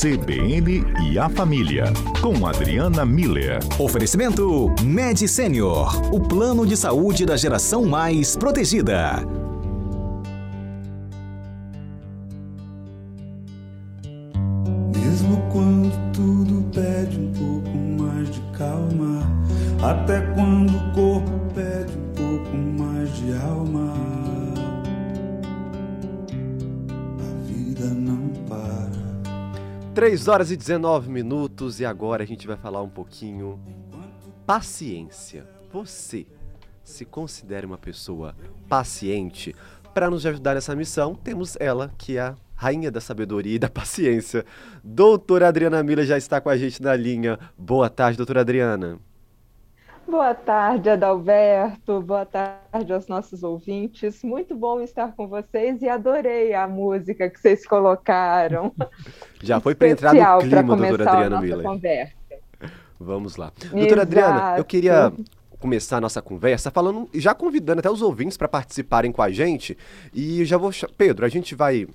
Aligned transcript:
CBN 0.00 0.84
e 1.10 1.18
a 1.18 1.28
Família, 1.28 1.92
com 2.20 2.46
Adriana 2.46 3.04
Miller. 3.04 3.58
Oferecimento 3.80 4.72
Med 4.80 5.26
Senior, 5.26 6.14
o 6.14 6.20
plano 6.20 6.64
de 6.64 6.76
saúde 6.76 7.26
da 7.26 7.36
geração 7.36 7.84
mais 7.84 8.36
protegida. 8.36 9.47
3 30.08 30.26
horas 30.26 30.50
e 30.50 30.56
19 30.56 31.10
minutos 31.10 31.80
e 31.80 31.84
agora 31.84 32.22
a 32.22 32.26
gente 32.26 32.46
vai 32.46 32.56
falar 32.56 32.80
um 32.80 32.88
pouquinho 32.88 33.60
paciência. 34.46 35.46
Você 35.70 36.26
se 36.82 37.04
considera 37.04 37.66
uma 37.66 37.76
pessoa 37.76 38.34
paciente? 38.66 39.54
Para 39.92 40.08
nos 40.08 40.24
ajudar 40.24 40.54
nessa 40.54 40.74
missão, 40.74 41.14
temos 41.14 41.58
ela, 41.60 41.92
que 41.98 42.16
é 42.16 42.20
a 42.20 42.34
rainha 42.54 42.90
da 42.90 43.02
sabedoria 43.02 43.56
e 43.56 43.58
da 43.58 43.68
paciência. 43.68 44.46
Doutora 44.82 45.48
Adriana 45.48 45.82
Mila 45.82 46.02
já 46.06 46.16
está 46.16 46.40
com 46.40 46.48
a 46.48 46.56
gente 46.56 46.80
na 46.80 46.96
linha. 46.96 47.38
Boa 47.58 47.90
tarde, 47.90 48.16
doutora 48.16 48.40
Adriana. 48.40 48.98
Boa 50.08 50.34
tarde, 50.34 50.88
Adalberto. 50.88 52.00
Boa 52.00 52.24
tarde 52.24 52.90
aos 52.94 53.06
nossos 53.08 53.42
ouvintes. 53.42 54.22
Muito 54.22 54.56
bom 54.56 54.80
estar 54.80 55.14
com 55.14 55.28
vocês 55.28 55.82
e 55.82 55.88
adorei 55.88 56.54
a 56.54 56.66
música 56.66 57.28
que 57.28 57.38
vocês 57.38 57.66
colocaram. 57.66 58.72
Já 59.42 59.60
foi 59.60 59.74
para 59.74 59.90
entrar 59.90 60.14
no 60.14 60.38
clima, 60.38 60.76
doutora 60.76 61.10
Adriana 61.10 61.40
Miller. 61.42 61.62
Conversa. 61.62 62.14
Vamos 62.98 63.36
lá. 63.36 63.52
Doutora 63.70 64.02
Adriana, 64.02 64.38
eu 64.38 64.54
Exato. 64.54 64.64
queria 64.64 65.12
começar 65.58 65.98
a 65.98 66.00
nossa 66.00 66.22
conversa 66.22 66.70
falando, 66.70 67.08
já 67.12 67.34
convidando 67.34 67.80
até 67.80 67.90
os 67.90 68.00
ouvintes 68.00 68.38
para 68.38 68.48
participarem 68.48 69.12
com 69.12 69.20
a 69.20 69.30
gente. 69.30 69.76
E 70.14 70.42
já 70.46 70.56
vou. 70.56 70.70
Pedro, 70.96 71.26
a 71.26 71.28
gente 71.28 71.54
vai 71.54 71.86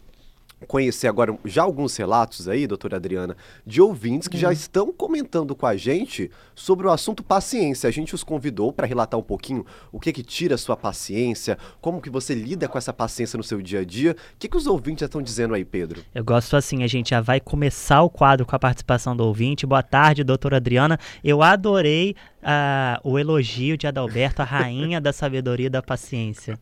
conhecer 0.64 1.08
agora 1.08 1.38
já 1.46 1.64
alguns 1.64 1.96
relatos 1.96 2.48
aí, 2.48 2.66
doutora 2.66 2.98
Adriana, 2.98 3.36
de 3.66 3.82
ouvintes 3.82 4.28
que 4.28 4.38
já 4.38 4.52
estão 4.52 4.92
comentando 4.92 5.56
com 5.56 5.66
a 5.66 5.76
gente 5.76 6.32
sobre 6.56 6.88
o 6.88 6.92
assunto 6.92 7.24
paciência. 7.24 7.88
A 7.88 7.92
gente 7.92 8.16
os 8.16 8.24
convidou 8.24 8.72
para 8.72 8.88
relatar 8.88 9.20
um 9.20 9.24
pouquinho 9.24 9.66
o 9.92 10.00
que 10.00 10.12
que 10.14 10.24
tira 10.24 10.56
a 10.56 10.58
sua 10.58 10.76
paciência, 10.76 11.58
como 11.82 12.02
que 12.02 12.10
você 12.10 12.34
lida 12.34 12.68
com 12.68 12.78
essa 12.78 12.94
paciência 12.94 13.38
no 13.38 13.44
seu 13.44 13.62
dia 13.62 13.82
a 13.82 13.86
dia. 13.86 14.12
O 14.12 14.38
que 14.40 14.48
que 14.48 14.58
os 14.58 14.68
ouvintes 14.68 15.02
já 15.02 15.06
estão 15.06 15.22
dizendo 15.22 15.54
aí, 15.54 15.66
Pedro? 15.66 16.04
Eu 16.14 16.24
gosto 16.24 16.56
assim, 16.56 16.84
a 16.84 16.88
gente 16.88 17.10
já 17.10 17.22
vai 17.22 17.40
começar 17.40 18.02
o 18.02 18.10
quadro 18.10 18.46
com 18.46 18.56
a 18.56 18.60
participação 18.60 19.16
do 19.16 19.26
ouvinte. 19.26 19.66
Boa 19.66 19.84
tarde, 19.84 20.24
doutora 20.24 20.58
Adriana. 20.58 21.00
Eu 21.24 21.42
adorei 21.42 22.16
ah, 22.42 23.00
o 23.04 23.18
elogio 23.18 23.78
de 23.78 23.88
Adalberto, 23.88 24.42
a 24.42 24.46
rainha 24.46 25.00
da 25.00 25.14
sabedoria 25.14 25.68
e 25.68 25.70
da 25.70 25.82
paciência. 25.82 26.60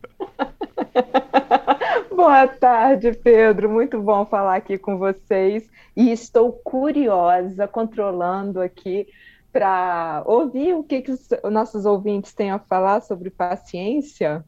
Boa 2.22 2.46
tarde, 2.46 3.12
Pedro. 3.14 3.68
Muito 3.68 4.00
bom 4.00 4.24
falar 4.24 4.54
aqui 4.54 4.78
com 4.78 4.96
vocês. 4.96 5.68
E 5.96 6.12
estou 6.12 6.52
curiosa, 6.52 7.66
controlando 7.66 8.60
aqui, 8.60 9.08
para 9.52 10.22
ouvir 10.24 10.72
o 10.72 10.84
que, 10.84 11.02
que 11.02 11.10
os 11.10 11.28
nossos 11.50 11.84
ouvintes 11.84 12.32
têm 12.32 12.52
a 12.52 12.60
falar 12.60 13.00
sobre 13.00 13.28
paciência. 13.28 14.44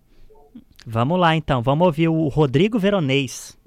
Vamos 0.87 1.19
lá 1.19 1.35
então, 1.35 1.61
vamos 1.63 1.85
ouvir 1.85 2.07
o 2.07 2.29
Rodrigo 2.29 2.79
Veronês. 2.79 3.59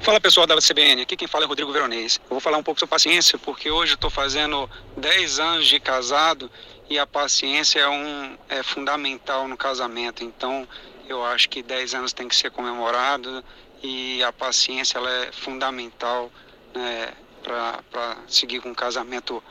Fala 0.00 0.18
pessoal 0.18 0.46
da 0.46 0.56
CBN, 0.56 1.02
aqui 1.02 1.14
quem 1.14 1.28
fala 1.28 1.44
é 1.44 1.46
Rodrigo 1.46 1.70
Veronês. 1.70 2.18
Eu 2.24 2.30
vou 2.30 2.40
falar 2.40 2.56
um 2.56 2.62
pouco 2.62 2.80
sobre 2.80 2.90
paciência, 2.90 3.38
porque 3.38 3.70
hoje 3.70 3.92
eu 3.92 3.96
estou 3.96 4.08
fazendo 4.08 4.66
10 4.96 5.38
anos 5.40 5.66
de 5.66 5.78
casado 5.78 6.50
e 6.88 6.98
a 6.98 7.06
paciência 7.06 7.80
é, 7.80 7.88
um, 7.88 8.34
é 8.48 8.62
fundamental 8.62 9.46
no 9.46 9.58
casamento. 9.58 10.24
Então 10.24 10.66
eu 11.08 11.24
acho 11.24 11.48
que 11.48 11.62
10 11.62 11.94
anos 11.94 12.12
tem 12.12 12.28
que 12.28 12.36
ser 12.36 12.50
comemorado 12.50 13.44
e 13.82 14.22
a 14.22 14.32
paciência 14.32 14.98
ela 14.98 15.10
é 15.10 15.32
fundamental 15.32 16.30
né, 16.74 17.12
para 17.42 18.16
seguir 18.28 18.60
com 18.60 18.70
um 18.70 18.74
casamento 18.74 19.42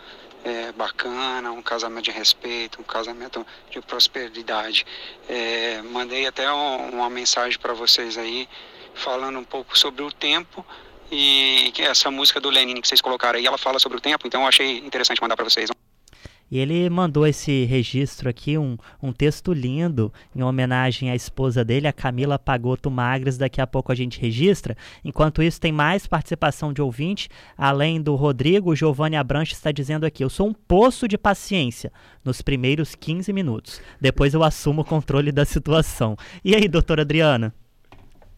é, 0.44 0.72
bacana, 0.74 1.52
um 1.52 1.62
casamento 1.62 2.06
de 2.06 2.12
respeito, 2.12 2.80
um 2.80 2.84
casamento 2.84 3.46
de 3.72 3.82
prosperidade. 3.82 4.86
É, 5.28 5.82
mandei 5.82 6.28
até 6.28 6.52
um- 6.52 6.90
uma 6.90 7.10
mensagem 7.10 7.58
para 7.58 7.74
vocês 7.74 8.18
aí 8.18 8.48
falando 8.94 9.40
um 9.40 9.44
pouco 9.44 9.78
sobre 9.78 10.04
o 10.04 10.12
tempo 10.12 10.66
e 11.12 11.74
essa 11.80 12.12
música 12.12 12.40
do 12.40 12.50
Lenin 12.50 12.80
que 12.82 12.88
vocês 12.88 13.02
colocaram 13.02 13.40
aí, 13.40 13.46
ela 13.46 13.58
fala 13.58 13.80
sobre 13.80 13.98
o 13.98 14.02
tempo, 14.02 14.28
então 14.28 14.42
eu 14.42 14.48
achei 14.48 14.78
interessante 14.80 15.22
mandar 15.22 15.36
para 15.36 15.46
vocês. 15.46 15.70
E 16.50 16.60
ele 16.60 16.90
mandou 16.90 17.26
esse 17.26 17.66
registro 17.66 18.30
aqui, 18.30 18.58
um, 18.58 18.78
um 19.02 19.12
texto 19.12 19.52
lindo, 19.52 20.14
em 20.36 20.44
homenagem 20.44 21.10
à 21.10 21.16
esposa 21.16 21.66
dele, 21.66 21.88
a 21.88 21.94
Camila 21.94 22.38
Pagoto 22.38 22.92
Magres. 22.92 23.38
Daqui 23.38 23.60
a 23.60 23.68
pouco 23.68 23.92
a 23.92 23.96
gente 23.96 24.20
registra. 24.20 24.78
Enquanto 25.04 25.42
isso, 25.42 25.60
tem 25.60 25.72
mais 25.72 26.06
participação 26.06 26.72
de 26.72 26.82
ouvinte. 26.82 27.30
Além 27.58 28.02
do 28.02 28.16
Rodrigo, 28.16 28.72
o 28.72 28.76
Giovanni 28.76 29.16
Abranche 29.16 29.54
está 29.54 29.72
dizendo 29.72 30.06
aqui: 30.06 30.24
Eu 30.24 30.30
sou 30.30 30.48
um 30.48 30.54
poço 30.54 31.08
de 31.08 31.18
paciência 31.18 31.92
nos 32.24 32.42
primeiros 32.42 32.94
15 32.94 33.34
minutos. 33.34 33.82
Depois 34.00 34.34
eu 34.34 34.44
assumo 34.44 34.82
o 34.82 34.86
controle 34.86 35.32
da 35.32 35.46
situação. 35.46 36.16
E 36.44 36.56
aí, 36.56 36.68
doutora 36.68 37.02
Adriana? 37.02 37.54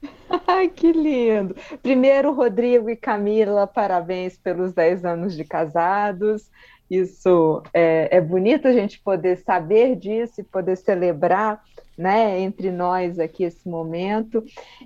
Ai, 0.47 0.69
que 0.69 0.91
lindo! 0.91 1.55
Primeiro, 1.81 2.33
Rodrigo 2.33 2.89
e 2.89 2.95
Camila, 2.95 3.67
parabéns 3.67 4.37
pelos 4.37 4.73
10 4.73 5.05
anos 5.05 5.35
de 5.35 5.43
casados. 5.43 6.49
Isso 6.89 7.61
é, 7.73 8.07
é 8.11 8.21
bonito 8.21 8.67
a 8.67 8.71
gente 8.71 8.99
poder 8.99 9.37
saber 9.37 9.95
disso 9.95 10.39
e 10.39 10.43
poder 10.43 10.77
celebrar, 10.77 11.61
né, 11.97 12.39
entre 12.39 12.71
nós 12.71 13.19
aqui 13.19 13.43
esse 13.43 13.67
momento. 13.67 14.43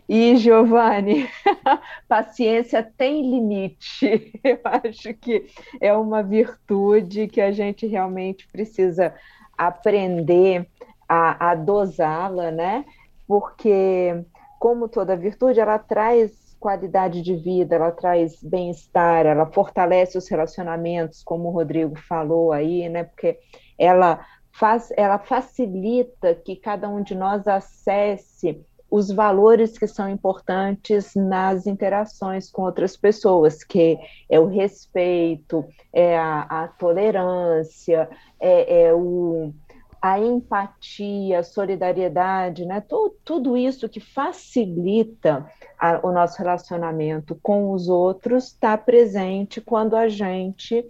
E, 0.09 0.35
Giovanni, 0.37 1.29
paciência 2.07 2.81
tem 2.81 3.29
limite. 3.29 4.31
Eu 4.43 4.59
acho 4.63 5.13
que 5.13 5.45
é 5.79 5.93
uma 5.93 6.23
virtude 6.23 7.27
que 7.27 7.41
a 7.41 7.51
gente 7.51 7.85
realmente 7.85 8.47
precisa 8.47 9.13
aprender 9.55 10.65
a, 11.07 11.51
a 11.51 11.55
dosá-la, 11.55 12.49
né? 12.49 12.85
Porque 13.27 14.23
como 14.61 14.87
toda 14.87 15.17
virtude, 15.17 15.59
ela 15.59 15.79
traz 15.79 16.55
qualidade 16.59 17.23
de 17.23 17.35
vida, 17.35 17.77
ela 17.77 17.89
traz 17.89 18.43
bem-estar, 18.43 19.25
ela 19.25 19.47
fortalece 19.47 20.19
os 20.19 20.29
relacionamentos, 20.29 21.23
como 21.23 21.49
o 21.49 21.51
Rodrigo 21.51 21.97
falou 21.97 22.51
aí, 22.51 22.87
né? 22.87 23.05
Porque 23.05 23.39
ela 23.75 24.23
faz, 24.51 24.93
ela 24.95 25.17
facilita 25.17 26.35
que 26.35 26.55
cada 26.55 26.87
um 26.87 27.01
de 27.01 27.15
nós 27.15 27.47
acesse 27.47 28.63
os 28.91 29.09
valores 29.09 29.79
que 29.79 29.87
são 29.87 30.07
importantes 30.07 31.15
nas 31.15 31.65
interações 31.65 32.51
com 32.51 32.61
outras 32.61 32.95
pessoas, 32.95 33.63
que 33.63 33.97
é 34.29 34.39
o 34.39 34.45
respeito, 34.45 35.65
é 35.91 36.15
a, 36.15 36.41
a 36.41 36.67
tolerância, 36.67 38.07
é, 38.39 38.83
é 38.83 38.93
o 38.93 39.53
a 40.01 40.19
empatia, 40.19 41.39
a 41.39 41.43
solidariedade, 41.43 42.65
né? 42.65 42.81
Tu- 42.81 43.15
tudo 43.23 43.55
isso 43.55 43.87
que 43.87 43.99
facilita 43.99 45.45
a- 45.79 45.99
o 46.03 46.11
nosso 46.11 46.37
relacionamento 46.39 47.39
com 47.41 47.71
os 47.71 47.87
outros 47.87 48.45
está 48.47 48.77
presente 48.77 49.61
quando 49.61 49.95
a 49.95 50.09
gente 50.09 50.85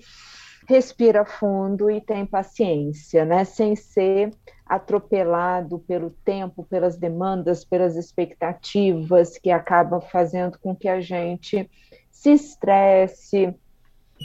respira 0.67 1.25
fundo 1.25 1.89
e 1.91 1.99
tem 1.99 2.25
paciência, 2.25 3.25
né? 3.25 3.44
Sem 3.44 3.75
ser 3.75 4.31
atropelado 4.66 5.79
pelo 5.79 6.11
tempo, 6.23 6.63
pelas 6.63 6.97
demandas, 6.97 7.66
pelas 7.66 7.97
expectativas 7.97 9.38
que 9.38 9.51
acabam 9.51 9.99
fazendo 9.99 10.57
com 10.59 10.73
que 10.73 10.88
a 10.88 11.01
gente 11.01 11.69
se 12.09 12.31
estresse, 12.31 13.53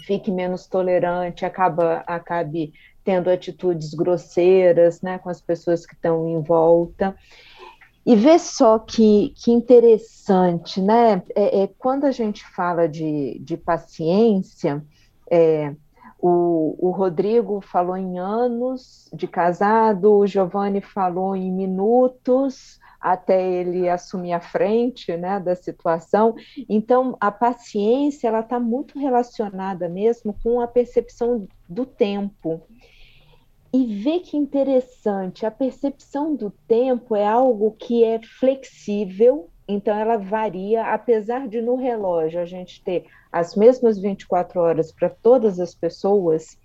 fique 0.07 0.31
menos 0.31 0.67
tolerante, 0.69 1.45
acaba, 1.45 2.05
acabe 2.07 2.73
tendo 3.07 3.31
atitudes 3.31 3.95
grosseiras 3.95 5.01
né, 5.01 5.17
com 5.17 5.31
as 5.31 5.41
pessoas 5.41 5.87
que 5.87 5.95
estão 5.95 6.29
em 6.29 6.43
volta. 6.43 7.15
E 8.05 8.17
vê 8.17 8.37
só 8.37 8.81
que, 8.81 9.33
que 9.37 9.53
interessante, 9.53 10.81
né? 10.81 11.23
É, 11.35 11.63
é, 11.63 11.71
quando 11.79 12.05
a 12.05 12.11
gente 12.11 12.45
fala 12.45 12.89
de, 12.89 13.39
de 13.39 13.57
paciência, 13.57 14.85
é, 15.31 15.73
o, 16.19 16.77
o 16.79 16.91
Rodrigo 16.91 17.61
falou 17.61 17.97
em 17.97 18.19
anos 18.19 19.09
de 19.13 19.29
casado, 19.29 20.13
o 20.13 20.27
Giovanni 20.27 20.81
falou 20.81 21.37
em 21.37 21.53
minutos 21.53 22.81
até 23.01 23.41
ele 23.41 23.89
assumir 23.89 24.33
a 24.33 24.41
frente 24.41 25.17
né, 25.17 25.39
da 25.39 25.55
situação. 25.55 26.35
Então, 26.69 27.17
a 27.21 27.31
paciência 27.31 28.27
ela 28.27 28.41
está 28.41 28.59
muito 28.59 28.99
relacionada 28.99 29.89
mesmo 29.89 30.35
com 30.43 30.61
a 30.61 30.67
percepção 30.67 31.47
do 31.69 31.87
tempo. 31.87 32.63
E 33.73 34.03
vê 34.03 34.21
que 34.21 34.37
interessante, 34.37 35.45
a 35.45 35.51
percepção 35.51 36.35
do 36.35 36.51
tempo 36.67 37.15
é 37.15 37.27
algo 37.27 37.73
que 37.73 38.05
é 38.05 38.21
flexível, 38.39 39.51
então 39.69 39.95
ela 39.95 40.17
varia, 40.17 40.85
apesar 40.93 41.49
de 41.49 41.61
no 41.61 41.77
relógio 41.77 42.41
a 42.41 42.45
gente 42.45 42.83
ter 42.83 43.07
as 43.31 43.55
mesmas 43.55 43.99
24 43.99 44.61
horas 44.61 44.93
para 44.93 45.11
todas 45.11 45.59
as 45.59 45.75
pessoas, 45.75 46.57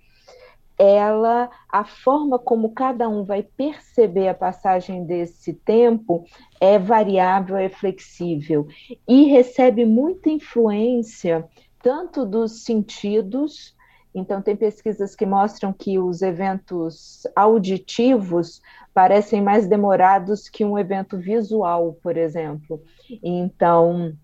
ela, 0.78 1.50
a 1.68 1.84
forma 1.84 2.38
como 2.38 2.72
cada 2.72 3.08
um 3.08 3.24
vai 3.24 3.42
perceber 3.42 4.28
a 4.28 4.34
passagem 4.34 5.04
desse 5.04 5.52
tempo 5.52 6.24
é 6.60 6.78
variável, 6.78 7.56
é 7.56 7.68
flexível 7.68 8.66
e 9.06 9.24
recebe 9.24 9.84
muita 9.84 10.30
influência 10.30 11.48
tanto 11.82 12.24
dos 12.24 12.64
sentidos, 12.64 13.76
então 14.14 14.42
tem 14.42 14.54
pesquisas 14.54 15.14
que 15.14 15.24
mostram 15.24 15.72
que 15.72 15.98
os 15.98 16.22
eventos 16.22 17.26
auditivos 17.34 18.60
parecem 18.92 19.40
mais 19.40 19.66
demorados 19.66 20.48
que 20.48 20.64
um 20.64 20.78
evento 20.78 21.16
visual, 21.16 21.96
por 22.02 22.16
exemplo. 22.16 22.82
Então, 23.22 24.14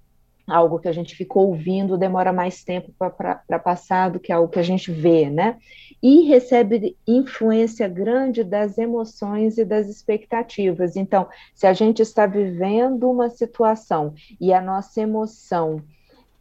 algo 0.47 0.79
que 0.79 0.89
a 0.89 0.93
gente 0.93 1.15
ficou 1.15 1.49
ouvindo 1.49 1.99
demora 1.99 2.33
mais 2.33 2.65
tempo 2.65 2.93
para 2.99 3.59
passar 3.59 4.11
do 4.11 4.21
que 4.21 4.33
algo 4.33 4.49
que 4.49 4.59
a 4.59 4.63
gente 4.63 4.91
vê, 4.91 5.29
né? 5.31 5.59
E 6.03 6.23
recebe 6.23 6.97
influência 7.07 7.89
grande 7.89 8.45
das 8.45 8.79
emoções 8.79 9.59
e 9.59 9.65
das 9.65 9.89
expectativas. 9.89 10.97
Então, 10.97 11.29
se 11.55 11.67
a 11.67 11.73
gente 11.73 12.01
está 12.01 12.27
vivendo 12.27 13.11
uma 13.11 13.29
situação 13.29 14.15
e 14.41 14.53
a 14.53 14.61
nossa 14.61 15.01
emoção 15.01 15.83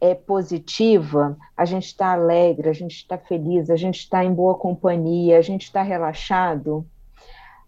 é 0.00 0.14
positiva, 0.14 1.36
a 1.56 1.64
gente 1.64 1.86
está 1.86 2.12
alegre, 2.12 2.68
a 2.68 2.72
gente 2.72 2.96
está 2.96 3.18
feliz, 3.18 3.68
a 3.68 3.76
gente 3.76 3.98
está 4.00 4.24
em 4.24 4.32
boa 4.32 4.54
companhia, 4.54 5.38
a 5.38 5.42
gente 5.42 5.64
está 5.64 5.82
relaxado, 5.82 6.86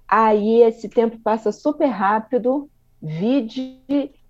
aí 0.06 0.62
esse 0.62 0.88
tempo 0.88 1.18
passa 1.18 1.50
super 1.50 1.88
rápido, 1.88 2.70
vide 3.02 3.80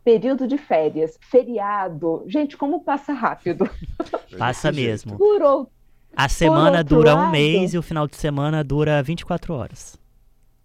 período 0.02 0.47
de 0.47 0.56
férias, 0.56 1.19
feriado. 1.20 2.25
Gente, 2.26 2.56
como 2.56 2.82
passa 2.82 3.12
rápido. 3.12 3.69
Passa 4.38 4.73
mesmo. 4.73 5.19
Por 5.19 5.43
outro, 5.43 5.73
a 6.17 6.29
semana 6.29 6.82
dura 6.82 7.14
lado, 7.14 7.29
um 7.29 7.31
mês 7.31 7.75
e 7.75 7.79
o 7.79 7.82
final 7.82 8.06
de 8.06 8.17
semana 8.17 8.64
dura 8.64 9.02
24 9.02 9.55
horas. 9.55 9.99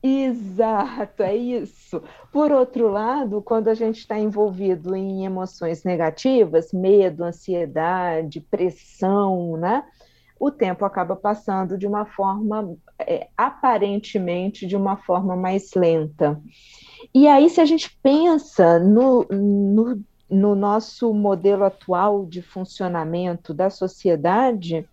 Exato, 0.08 1.24
é 1.24 1.36
isso. 1.36 2.00
Por 2.32 2.52
outro 2.52 2.92
lado, 2.92 3.42
quando 3.42 3.70
a 3.70 3.74
gente 3.74 3.98
está 3.98 4.20
envolvido 4.20 4.96
em 4.96 5.26
emoções 5.26 5.84
negativas, 5.84 6.72
medo, 6.72 7.24
ansiedade, 7.24 8.40
pressão, 8.40 9.58
né? 9.58 9.84
O 10.40 10.52
tempo 10.52 10.86
acaba 10.86 11.16
passando 11.16 11.76
de 11.76 11.88
uma 11.88 12.06
forma, 12.06 12.78
é, 13.00 13.30
aparentemente, 13.36 14.68
de 14.68 14.76
uma 14.76 14.96
forma 14.96 15.36
mais 15.36 15.74
lenta. 15.74 16.40
E 17.12 17.28
aí, 17.28 17.50
se 17.50 17.60
a 17.60 17.66
gente 17.66 17.98
pensa 18.04 18.78
no, 18.78 19.26
no, 19.32 20.04
no 20.30 20.54
nosso 20.54 21.12
modelo 21.16 21.64
atual 21.64 22.28
de 22.28 22.44
funcionamento 22.44 23.56
da 23.56 23.72
sociedade, 23.72 24.88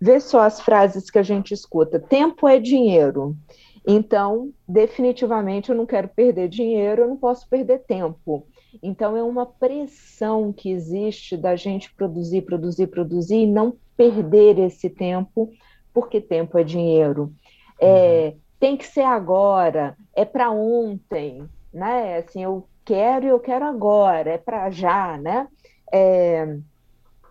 vê 0.00 0.20
só 0.20 0.42
as 0.42 0.60
frases 0.60 1.10
que 1.10 1.18
a 1.18 1.22
gente 1.24 1.52
escuta: 1.52 1.98
tempo 1.98 2.46
é 2.46 2.60
dinheiro. 2.60 3.36
Então, 3.86 4.50
definitivamente, 4.66 5.70
eu 5.70 5.76
não 5.76 5.84
quero 5.84 6.08
perder 6.08 6.48
dinheiro, 6.48 7.02
eu 7.02 7.08
não 7.08 7.16
posso 7.16 7.48
perder 7.48 7.80
tempo. 7.80 8.46
Então, 8.82 9.16
é 9.16 9.22
uma 9.22 9.44
pressão 9.44 10.52
que 10.52 10.70
existe 10.70 11.36
da 11.36 11.54
gente 11.54 11.92
produzir, 11.94 12.42
produzir, 12.42 12.86
produzir 12.86 13.42
e 13.42 13.46
não 13.46 13.76
perder 13.96 14.58
esse 14.58 14.88
tempo, 14.88 15.50
porque 15.92 16.20
tempo 16.20 16.56
é 16.58 16.64
dinheiro. 16.64 17.32
É, 17.78 18.32
uhum 18.34 18.44
tem 18.64 18.78
que 18.78 18.86
ser 18.86 19.02
agora, 19.02 19.94
é 20.14 20.24
para 20.24 20.50
ontem, 20.50 21.46
né? 21.70 22.16
Assim, 22.16 22.42
eu 22.42 22.66
quero 22.82 23.26
e 23.26 23.28
eu 23.28 23.38
quero 23.38 23.62
agora, 23.66 24.30
é 24.30 24.38
para 24.38 24.70
já, 24.70 25.18
né? 25.18 25.46
É, 25.92 26.56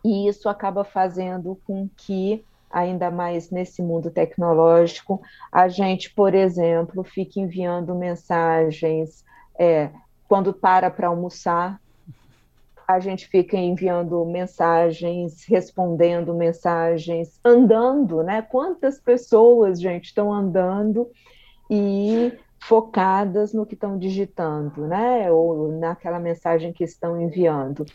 e 0.06 0.28
isso 0.28 0.48
acaba 0.48 0.84
fazendo 0.84 1.60
com 1.66 1.90
que, 1.98 2.46
ainda 2.74 3.12
mais 3.12 3.52
nesse 3.52 3.82
mundo 3.82 4.10
tecnológico, 4.10 5.22
a 5.52 5.68
gente, 5.68 6.14
por 6.14 6.34
exemplo, 6.34 7.04
fique 7.04 7.40
enviando 7.40 7.94
mensagens 7.94 9.24
é, 9.58 9.92
quando 10.28 10.52
para 10.52 10.90
para 10.90 11.08
almoçar, 11.08 11.80
a 12.88 13.00
gente 13.00 13.28
fica 13.28 13.56
enviando 13.56 14.26
mensagens, 14.26 15.46
respondendo 15.46 16.34
mensagens, 16.34 17.40
andando, 17.46 18.24
né? 18.24 18.42
Quantas 18.42 19.00
pessoas, 19.00 19.80
gente, 19.80 20.06
estão 20.06 20.34
andando 20.34 21.10
e 21.70 22.34
focadas 22.60 23.54
no 23.54 23.66
que 23.66 23.74
estão 23.74 23.98
digitando, 23.98 24.88
né? 24.88 25.32
Ou 25.32 25.72
naquela 25.72 26.20
mensagem 26.20 26.74
que 26.74 26.84
estão 26.84 27.22
enviando. 27.22 27.86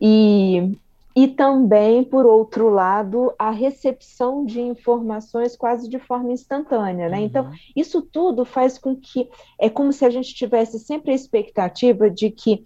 E, 0.00 0.78
e 1.20 1.26
também, 1.26 2.04
por 2.04 2.24
outro 2.24 2.68
lado, 2.68 3.34
a 3.36 3.50
recepção 3.50 4.44
de 4.44 4.60
informações 4.60 5.56
quase 5.56 5.88
de 5.88 5.98
forma 5.98 6.30
instantânea, 6.30 7.08
né? 7.08 7.20
Então, 7.22 7.46
uhum. 7.46 7.48
Então, 7.48 7.72
isso 7.74 8.02
tudo 8.02 8.44
faz 8.44 8.78
com 8.78 8.94
que 8.94 9.28
é 9.60 9.68
como 9.68 9.92
se 9.92 10.04
a 10.04 10.10
gente 10.10 10.32
tivesse 10.32 10.78
sempre 10.78 11.10
a 11.10 11.16
expectativa 11.16 12.08
de 12.08 12.30
que 12.30 12.64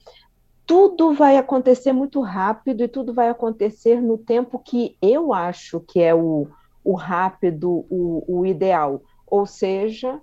tudo 0.67 1.15
vai 1.15 1.39
acontecer 1.39 1.95
muito 1.95 2.21
rápido 2.21 2.85
e 2.85 2.89
tudo 2.89 3.15
vai 3.15 3.31
acontecer 3.31 4.03
no 4.03 4.19
tempo 4.19 4.59
que 4.59 4.99
eu 5.01 5.33
acho 5.33 5.81
que 5.81 6.03
é 6.03 6.15
o, 6.15 6.47
o 6.85 6.93
rápido, 6.93 7.87
o, 7.89 8.23
o 8.29 8.45
ideal. 8.45 9.01
Ou 9.27 9.47
seja, 9.47 10.21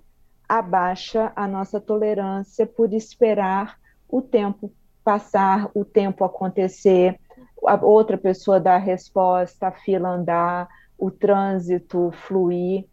abaixa 0.48 1.32
a 1.34 1.48
nossa 1.48 1.80
tolerância 1.80 2.64
por 2.64 2.94
esperar 2.94 3.76
o 4.08 4.22
tempo 4.22 4.70
passar, 5.02 5.68
o 5.74 5.84
tempo 5.84 6.22
acontecer, 6.22 7.18
a 7.66 7.74
outra 7.84 8.16
pessoa 8.16 8.60
dar 8.60 8.76
a 8.76 8.78
resposta, 8.78 9.68
a 9.68 9.72
fila 9.72 10.10
andar, 10.10 10.68
o 10.98 11.10
trânsito 11.10 12.10
fluir, 12.26 12.84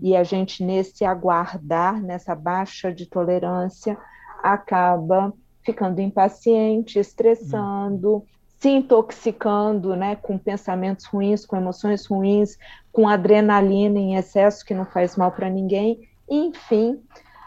e 0.00 0.14
a 0.14 0.22
gente, 0.22 0.62
nesse 0.62 1.04
aguardar, 1.04 2.00
nessa 2.02 2.34
baixa 2.34 2.92
de 2.92 3.06
tolerância, 3.06 3.96
acaba 4.42 5.32
ficando 5.64 6.00
impaciente, 6.00 6.98
estressando, 6.98 8.22
se 8.58 8.68
intoxicando, 8.68 9.96
né, 9.96 10.16
com 10.16 10.38
pensamentos 10.38 11.06
ruins, 11.06 11.44
com 11.44 11.56
emoções 11.56 12.06
ruins, 12.06 12.58
com 12.92 13.08
adrenalina 13.08 13.98
em 13.98 14.16
excesso 14.16 14.64
que 14.64 14.74
não 14.74 14.84
faz 14.84 15.16
mal 15.16 15.32
para 15.32 15.50
ninguém, 15.50 16.08
enfim, 16.28 17.00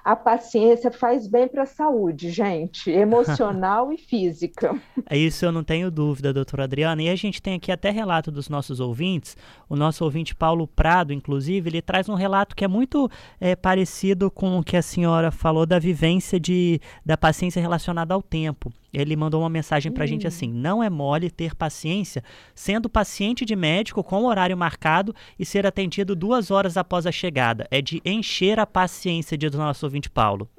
a 0.10 0.16
paciência 0.16 0.90
faz 0.90 1.28
bem 1.28 1.48
para 1.48 1.62
a 1.62 1.68
saúde, 1.68 2.32
gente, 2.32 2.90
emocional 2.90 3.94
e 3.94 3.98
física. 3.98 4.76
É 5.08 5.16
isso, 5.16 5.46
eu 5.46 5.52
não 5.52 5.64
tenho 5.64 5.92
dúvida, 5.92 6.34
doutora 6.34 6.64
Adriana. 6.64 7.04
E 7.04 7.10
a 7.10 7.16
gente 7.16 7.40
tem 7.40 7.54
aqui 7.54 7.72
até 7.72 7.92
relato 7.92 8.32
dos 8.32 8.50
nossos 8.50 8.80
ouvintes. 8.80 9.38
O 9.70 9.76
nosso 9.76 10.04
ouvinte 10.04 10.34
Paulo 10.34 10.66
Prado, 10.66 11.14
inclusive, 11.14 11.70
ele 11.70 11.80
traz 11.80 12.10
um 12.10 12.16
relato 12.16 12.56
que 12.56 12.66
é 12.66 12.68
muito 12.68 13.08
é, 13.40 13.56
parecido 13.56 14.32
com 14.32 14.58
o 14.58 14.64
que 14.64 14.76
a 14.76 14.82
senhora 14.82 15.30
falou 15.30 15.64
da 15.64 15.78
vivência 15.78 16.40
de, 16.40 16.82
da 17.06 17.16
paciência 17.16 17.62
relacionada 17.62 18.12
ao 18.12 18.24
tempo. 18.24 18.74
Ele 18.94 19.16
mandou 19.16 19.42
uma 19.42 19.50
mensagem 19.50 19.92
para 19.92 20.04
a 20.04 20.08
gente 20.08 20.26
hum. 20.26 20.28
assim: 20.28 20.52
não 20.52 20.84
é 20.84 20.90
mole 20.90 21.30
ter 21.30 21.56
paciência 21.56 22.24
sendo 22.54 22.90
paciente 22.90 23.46
de 23.46 23.56
médico 23.56 24.04
com 24.04 24.26
horário 24.26 24.58
marcado 24.58 25.16
e 25.38 25.46
ser 25.46 25.66
atendido 25.66 26.16
duas 26.16 26.52
horas 26.52 26.78
após 26.78 27.06
a 27.06 27.12
chegada. 27.12 27.68
É 27.72 27.82
de 27.82 28.02
encher 28.04 28.60
a 28.60 28.66
paciência, 28.66 29.38
diz 29.38 29.54
o 29.54 29.58
nosso 29.58 29.86
ouvinte 29.86 30.10
Paulo. 30.10 30.50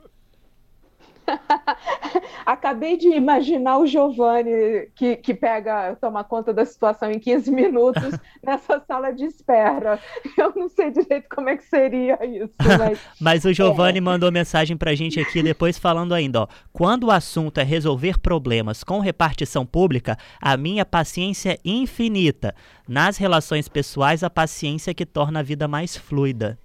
Acabei 2.45 2.97
de 2.97 3.09
imaginar 3.09 3.79
o 3.79 3.87
Giovanni 3.87 4.89
que, 4.95 5.17
que 5.17 5.35
pega, 5.35 5.97
toma 6.01 6.25
conta 6.25 6.53
da 6.53 6.65
situação 6.65 7.11
em 7.11 7.19
15 7.19 7.51
minutos 7.51 8.19
nessa 8.43 8.81
sala 8.81 9.13
de 9.13 9.25
espera. 9.25 9.99
Eu 10.37 10.53
não 10.55 10.69
sei 10.69 10.91
direito 10.91 11.27
como 11.35 11.49
é 11.49 11.57
que 11.57 11.65
seria 11.65 12.19
isso. 12.25 12.55
Mas, 12.79 13.01
mas 13.21 13.45
o 13.45 13.53
Giovanni 13.53 13.99
é. 13.99 14.01
mandou 14.01 14.31
mensagem 14.33 14.77
pra 14.77 14.95
gente 14.95 15.21
aqui 15.21 15.43
depois 15.43 15.79
falando 15.79 16.15
ainda, 16.15 16.43
ó. 16.43 16.49
Quando 16.73 17.05
o 17.05 17.11
assunto 17.11 17.59
é 17.59 17.63
resolver 17.63 18.19
problemas 18.19 18.83
com 18.83 19.01
repartição 19.01 19.65
pública, 19.65 20.17
a 20.41 20.57
minha 20.57 20.85
paciência 20.85 21.53
é 21.53 21.59
infinita. 21.65 22.55
Nas 22.89 23.17
relações 23.17 23.69
pessoais, 23.69 24.23
a 24.23 24.31
paciência 24.31 24.91
é 24.91 24.95
que 24.95 25.07
torna 25.07 25.41
a 25.41 25.43
vida 25.43 25.69
mais 25.69 25.97
fluida. 25.97 26.59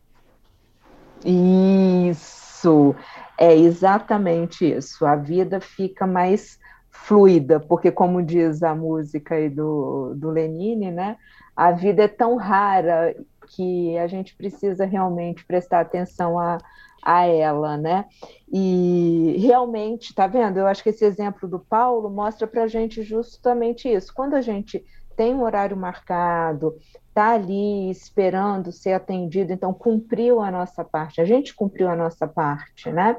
Isso. 1.24 2.96
É 3.38 3.56
exatamente 3.56 4.66
isso. 4.66 5.06
A 5.06 5.16
vida 5.16 5.60
fica 5.60 6.08
mais 6.08 6.60
fluida, 6.90 7.60
porque 7.60 7.92
como 7.92 8.24
diz 8.24 8.64
a 8.64 8.74
música 8.74 9.36
aí 9.36 9.50
do, 9.50 10.14
do 10.16 10.30
Lenine, 10.30 10.92
né? 10.92 11.18
A 11.56 11.72
vida 11.72 12.04
é 12.04 12.08
tão 12.08 12.36
rara 12.36 13.16
que 13.48 13.98
a 13.98 14.08
gente 14.08 14.36
precisa 14.36 14.86
realmente 14.86 15.46
prestar 15.46 15.82
atenção 15.82 16.40
a, 16.40 16.58
a 17.04 17.26
ela, 17.26 17.78
né? 17.78 18.06
E 18.52 19.36
realmente, 19.40 20.14
tá 20.14 20.26
vendo? 20.28 20.58
Eu 20.58 20.68
acho 20.68 20.82
que 20.82 20.90
esse 20.90 21.06
exemplo 21.06 21.48
do 21.48 21.60
Paulo 21.60 22.10
mostra 22.10 22.48
para 22.48 22.64
a 22.64 22.68
gente 22.68 23.04
justamente 23.04 23.88
isso. 23.88 24.14
Quando 24.14 24.34
a 24.34 24.42
gente 24.42 24.84
tem 25.16 25.34
um 25.34 25.44
horário 25.44 25.78
marcado, 25.78 26.76
está 27.08 27.32
ali 27.34 27.90
esperando 27.90 28.72
ser 28.72 28.94
atendido, 28.94 29.54
então 29.54 29.74
cumpriu 29.74 30.42
a 30.42 30.52
nossa 30.52 30.84
parte, 30.84 31.22
a 31.22 31.26
gente 31.26 31.54
cumpriu 31.54 31.90
a 31.90 31.96
nossa 31.96 32.28
parte, 32.28 32.92
né? 32.92 33.18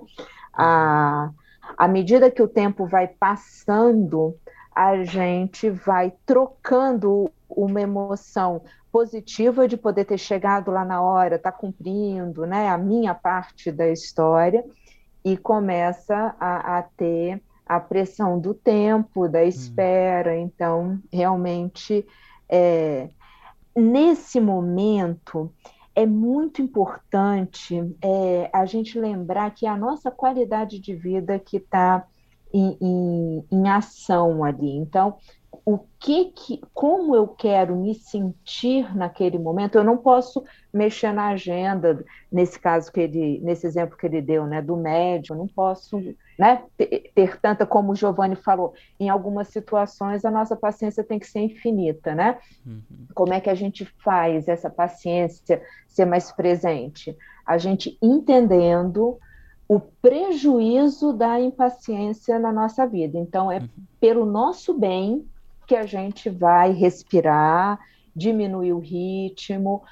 A, 0.53 1.31
à 1.77 1.89
medida 1.89 2.31
que 2.31 2.43
o 2.43 2.49
tempo 2.49 2.87
vai 2.87 3.07
passando, 3.09 4.37
a 4.75 5.03
gente 5.05 5.71
vai 5.71 6.13
trocando 6.27 7.31
uma 7.49 7.81
emoção 7.81 8.63
positiva 8.93 9.67
de 9.67 9.77
poder 9.77 10.05
ter 10.05 10.19
chegado 10.19 10.71
lá 10.71 10.85
na 10.85 11.03
hora, 11.03 11.39
tá 11.39 11.53
cumprindo, 11.53 12.47
né, 12.47 12.69
a 12.69 12.79
minha 12.79 13.15
parte 13.15 13.71
da 13.71 13.89
história 13.89 14.65
e 15.25 15.37
começa 15.37 16.35
a, 16.39 16.79
a 16.79 16.83
ter 16.83 17.43
a 17.67 17.81
pressão 17.81 18.39
do 18.39 18.55
tempo, 18.55 19.29
da 19.29 19.41
hum. 19.41 19.49
espera. 19.49 20.39
Então, 20.39 21.01
realmente, 21.13 22.07
é, 22.49 23.11
nesse 23.75 24.41
momento, 24.41 25.53
é 25.95 26.07
muito 26.07 26.63
importante 26.63 27.75
é, 28.03 28.51
a 28.53 28.65
gente 28.67 29.01
lembrar 29.01 29.51
que 29.53 29.67
a 29.67 29.77
nossa 29.77 30.11
qualidade 30.11 30.79
de 30.79 30.95
vida 30.95 31.39
que 31.39 31.57
está 31.57 32.07
em, 32.53 32.77
em, 32.81 33.45
em, 33.51 33.69
ação 33.69 34.45
ali. 34.45 34.71
Então, 34.77 35.17
o 35.69 35.81
que, 35.99 36.27
que 36.27 36.61
como 36.73 37.17
eu 37.17 37.27
quero 37.27 37.75
me 37.75 37.93
sentir 37.93 38.97
naquele 38.97 39.37
momento, 39.37 39.75
eu 39.75 39.83
não 39.83 39.97
posso 39.97 40.45
mexer 40.73 41.13
na 41.13 41.31
agenda, 41.31 42.05
nesse 42.31 42.57
caso 42.57 42.93
que 42.93 43.01
ele, 43.01 43.41
nesse 43.43 43.67
exemplo 43.67 43.97
que 43.97 44.07
ele 44.07 44.23
deu, 44.23 44.47
né, 44.47 44.63
do 44.63 44.77
médium, 44.77 45.35
eu 45.35 45.39
não 45.41 45.49
posso 45.49 46.01
né, 46.39 46.63
ter, 46.77 47.11
ter, 47.13 47.41
tanta, 47.41 47.67
como 47.67 47.91
o 47.91 47.97
Giovanni 47.97 48.37
falou, 48.37 48.75
em 49.01 49.09
algumas 49.09 49.49
situações 49.49 50.25
a 50.25 50.31
nossa 50.31 50.55
paciência 50.55 51.03
tem 51.03 51.19
que 51.19 51.27
ser 51.27 51.41
infinita, 51.41 52.15
né? 52.15 52.39
Uhum. 52.65 52.81
Como 53.13 53.35
é 53.35 53.41
que 53.41 53.51
a 53.51 53.55
gente 53.57 53.85
faz 54.05 54.47
essa 54.47 54.71
paciência 54.71 55.61
ser 55.89 56.05
mais 56.05 56.31
presente? 56.31 57.17
A 57.45 57.59
gente 57.59 57.99
entendendo 58.01 59.19
o 59.69 59.81
prejuízo 59.81 61.13
da 61.13 61.41
impaciência 61.41 62.39
na 62.39 62.53
nossa 62.53 62.87
vida. 62.87 63.19
Então, 63.19 63.51
é 63.51 63.59
uhum. 63.59 63.69
pelo 63.99 64.25
nosso 64.25 64.73
bem 64.73 65.27
que 65.67 65.75
a 65.75 65.85
gente 65.85 66.31
vai 66.31 66.73
respirar, 66.73 67.79
diminuir 68.15 68.73
o 68.73 68.79
ritmo, 68.79 69.83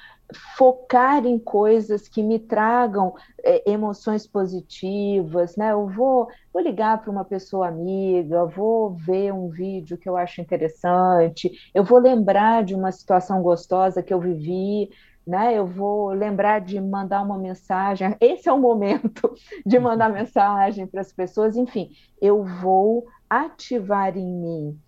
focar 0.57 1.25
em 1.25 1.37
coisas 1.37 2.07
que 2.07 2.23
me 2.23 2.39
tragam 2.39 3.13
é, 3.43 3.69
emoções 3.69 4.25
positivas, 4.25 5.55
né? 5.55 5.71
Eu 5.71 5.87
vou, 5.87 6.27
vou 6.51 6.63
ligar 6.63 7.01
para 7.01 7.11
uma 7.11 7.23
pessoa 7.23 7.67
amiga, 7.67 8.45
vou 8.45 8.91
ver 8.95 9.31
um 9.31 9.49
vídeo 9.49 9.97
que 9.97 10.09
eu 10.09 10.17
acho 10.17 10.41
interessante, 10.41 11.51
eu 11.73 11.83
vou 11.83 11.99
lembrar 11.99 12.63
de 12.63 12.73
uma 12.73 12.91
situação 12.91 13.41
gostosa 13.41 14.01
que 14.01 14.13
eu 14.13 14.19
vivi, 14.19 14.89
né? 15.25 15.57
Eu 15.57 15.67
vou 15.67 16.09
lembrar 16.09 16.59
de 16.59 16.79
mandar 16.79 17.21
uma 17.21 17.37
mensagem. 17.37 18.15
Esse 18.21 18.49
é 18.49 18.53
o 18.53 18.59
momento 18.59 19.33
de 19.65 19.79
mandar 19.79 20.09
mensagem 20.09 20.87
para 20.87 21.01
as 21.01 21.11
pessoas. 21.13 21.55
Enfim, 21.55 21.89
eu 22.21 22.43
vou 22.43 23.05
ativar 23.29 24.17
em 24.17 24.25
mim 24.25 24.79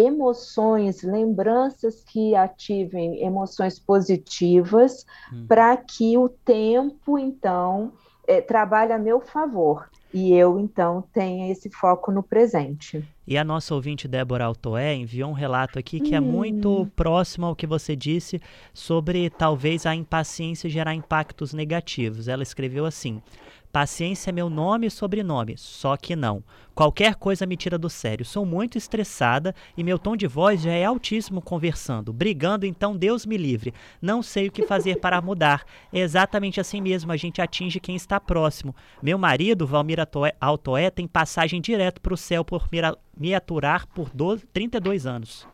emoções, 0.00 1.02
lembranças 1.02 2.02
que 2.04 2.34
ativem 2.34 3.22
emoções 3.22 3.78
positivas, 3.78 5.04
hum. 5.32 5.46
para 5.46 5.76
que 5.76 6.16
o 6.16 6.28
tempo, 6.28 7.18
então, 7.18 7.92
é, 8.26 8.40
trabalhe 8.40 8.92
a 8.92 8.98
meu 8.98 9.20
favor 9.20 9.88
e 10.12 10.34
eu, 10.34 10.58
então, 10.58 11.04
tenha 11.12 11.52
esse 11.52 11.70
foco 11.70 12.10
no 12.10 12.20
presente. 12.20 13.04
E 13.26 13.38
a 13.38 13.44
nossa 13.44 13.74
ouvinte 13.74 14.08
Débora 14.08 14.44
Altoé 14.44 14.94
enviou 14.96 15.30
um 15.30 15.34
relato 15.34 15.78
aqui 15.78 16.00
que 16.00 16.14
hum. 16.14 16.16
é 16.16 16.20
muito 16.20 16.90
próximo 16.96 17.46
ao 17.46 17.54
que 17.54 17.66
você 17.66 17.94
disse 17.94 18.40
sobre 18.74 19.30
talvez 19.30 19.86
a 19.86 19.94
impaciência 19.94 20.68
gerar 20.68 20.94
impactos 20.94 21.54
negativos. 21.54 22.26
Ela 22.26 22.42
escreveu 22.42 22.84
assim: 22.84 23.22
Paciência 23.72 24.30
é 24.30 24.32
meu 24.32 24.50
nome 24.50 24.88
e 24.88 24.90
sobrenome, 24.90 25.56
só 25.56 25.96
que 25.96 26.16
não. 26.16 26.42
Qualquer 26.74 27.14
coisa 27.14 27.46
me 27.46 27.56
tira 27.56 27.78
do 27.78 27.88
sério. 27.88 28.24
Sou 28.24 28.44
muito 28.44 28.76
estressada 28.76 29.54
e 29.76 29.84
meu 29.84 29.96
tom 29.96 30.16
de 30.16 30.26
voz 30.26 30.62
já 30.62 30.72
é 30.72 30.84
altíssimo 30.84 31.40
conversando. 31.40 32.12
Brigando, 32.12 32.66
então 32.66 32.96
Deus 32.96 33.24
me 33.24 33.36
livre. 33.36 33.72
Não 34.02 34.22
sei 34.22 34.48
o 34.48 34.52
que 34.52 34.66
fazer 34.66 34.96
para 34.96 35.20
mudar. 35.22 35.64
É 35.92 36.00
exatamente 36.00 36.60
assim 36.60 36.80
mesmo, 36.80 37.12
a 37.12 37.16
gente 37.16 37.40
atinge 37.40 37.78
quem 37.78 37.94
está 37.94 38.18
próximo. 38.18 38.74
Meu 39.00 39.16
marido, 39.16 39.66
Valmir 39.66 39.98
Altoé, 40.40 40.90
tem 40.90 41.06
passagem 41.06 41.60
direto 41.60 42.00
para 42.00 42.14
o 42.14 42.16
céu 42.16 42.44
por 42.44 42.68
me 43.16 43.34
aturar 43.34 43.86
por 43.86 44.10
12, 44.10 44.46
32 44.46 45.06
anos. 45.06 45.46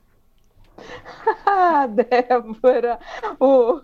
Ah, 1.58 1.86
Débora, 1.88 2.98
o, 3.40 3.80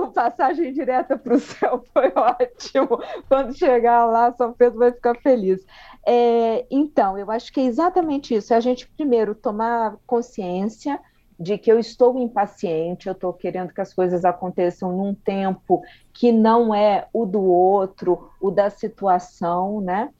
o 0.00 0.12
passagem 0.12 0.72
direta 0.72 1.16
para 1.16 1.34
o 1.36 1.38
céu 1.38 1.84
foi 1.94 2.12
ótimo. 2.16 3.00
Quando 3.28 3.56
chegar 3.56 4.04
lá, 4.06 4.32
São 4.32 4.52
Pedro 4.52 4.80
vai 4.80 4.90
ficar 4.90 5.14
feliz. 5.20 5.64
É, 6.04 6.66
então, 6.68 7.16
eu 7.16 7.30
acho 7.30 7.52
que 7.52 7.60
é 7.60 7.64
exatamente 7.64 8.34
isso. 8.34 8.52
É 8.52 8.56
a 8.56 8.60
gente 8.60 8.88
primeiro 8.88 9.36
tomar 9.36 9.96
consciência 10.04 10.98
de 11.38 11.56
que 11.56 11.70
eu 11.70 11.78
estou 11.78 12.18
impaciente, 12.18 13.06
eu 13.06 13.12
estou 13.12 13.32
querendo 13.32 13.72
que 13.72 13.80
as 13.80 13.94
coisas 13.94 14.24
aconteçam 14.24 14.90
num 14.90 15.14
tempo 15.14 15.80
que 16.12 16.32
não 16.32 16.74
é 16.74 17.06
o 17.12 17.24
do 17.24 17.42
outro, 17.42 18.30
o 18.40 18.50
da 18.50 18.68
situação, 18.68 19.80
né? 19.80 20.10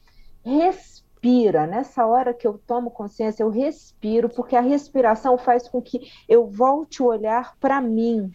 Respira. 1.22 1.66
Nessa 1.66 2.04
hora 2.04 2.34
que 2.34 2.46
eu 2.46 2.60
tomo 2.66 2.90
consciência, 2.90 3.42
eu 3.42 3.48
respiro, 3.48 4.28
porque 4.28 4.56
a 4.56 4.60
respiração 4.60 5.38
faz 5.38 5.68
com 5.68 5.80
que 5.80 6.10
eu 6.28 6.46
volte 6.46 7.02
o 7.02 7.06
olhar 7.06 7.56
para 7.60 7.80
mim. 7.80 8.32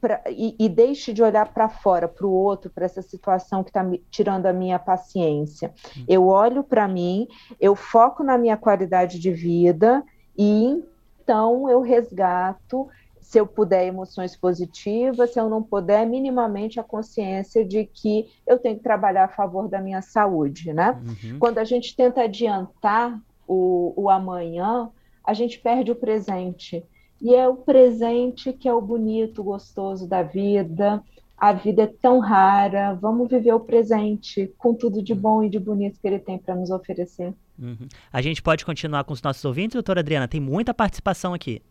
Pra, 0.00 0.20
e, 0.28 0.54
e, 0.58 0.68
deixe 0.68 1.14
de 1.14 1.22
olhar 1.22 1.50
para 1.54 1.66
fora, 1.66 2.06
para 2.06 2.26
o 2.26 2.30
outro, 2.30 2.70
para 2.70 2.84
essa 2.84 3.00
situação 3.00 3.64
que 3.64 3.70
está 3.70 3.82
tirando 4.10 4.44
a 4.44 4.52
minha 4.52 4.78
paciência. 4.78 5.72
Hum. 5.96 6.04
Eu 6.06 6.26
olho 6.26 6.62
para 6.62 6.86
mim, 6.86 7.26
eu 7.58 7.74
foco 7.74 8.22
na 8.22 8.36
minha 8.36 8.56
qualidade 8.56 9.18
de 9.18 9.30
vida 9.30 10.04
e 10.36 10.84
então 11.22 11.70
eu 11.70 11.80
resgato 11.80 12.86
se 13.24 13.40
eu 13.40 13.46
puder 13.46 13.86
emoções 13.86 14.36
positivas, 14.36 15.32
se 15.32 15.40
eu 15.40 15.48
não 15.48 15.62
puder, 15.62 16.06
minimamente 16.06 16.78
a 16.78 16.84
consciência 16.84 17.64
de 17.64 17.86
que 17.86 18.28
eu 18.46 18.58
tenho 18.58 18.76
que 18.76 18.82
trabalhar 18.82 19.24
a 19.24 19.28
favor 19.28 19.66
da 19.66 19.80
minha 19.80 20.02
saúde, 20.02 20.74
né? 20.74 21.02
Uhum. 21.02 21.38
Quando 21.38 21.56
a 21.56 21.64
gente 21.64 21.96
tenta 21.96 22.24
adiantar 22.24 23.18
o, 23.48 23.94
o 23.96 24.10
amanhã, 24.10 24.90
a 25.24 25.32
gente 25.32 25.58
perde 25.58 25.90
o 25.90 25.96
presente. 25.96 26.84
E 27.18 27.34
é 27.34 27.48
o 27.48 27.56
presente 27.56 28.52
que 28.52 28.68
é 28.68 28.74
o 28.74 28.80
bonito, 28.80 29.42
gostoso 29.42 30.06
da 30.06 30.22
vida. 30.22 31.02
A 31.36 31.54
vida 31.54 31.84
é 31.84 31.86
tão 31.86 32.18
rara, 32.18 32.92
vamos 32.92 33.30
viver 33.30 33.54
o 33.54 33.60
presente 33.60 34.52
com 34.58 34.74
tudo 34.74 35.02
de 35.02 35.14
bom 35.14 35.42
e 35.42 35.48
de 35.48 35.58
bonito 35.58 35.98
que 35.98 36.06
ele 36.06 36.18
tem 36.18 36.36
para 36.36 36.54
nos 36.54 36.70
oferecer. 36.70 37.32
Uhum. 37.58 37.88
A 38.12 38.20
gente 38.20 38.42
pode 38.42 38.66
continuar 38.66 39.02
com 39.04 39.14
os 39.14 39.22
nossos 39.22 39.42
ouvintes, 39.46 39.72
doutora 39.72 40.00
Adriana? 40.00 40.28
Tem 40.28 40.40
muita 40.40 40.74
participação 40.74 41.32
aqui. 41.32 41.62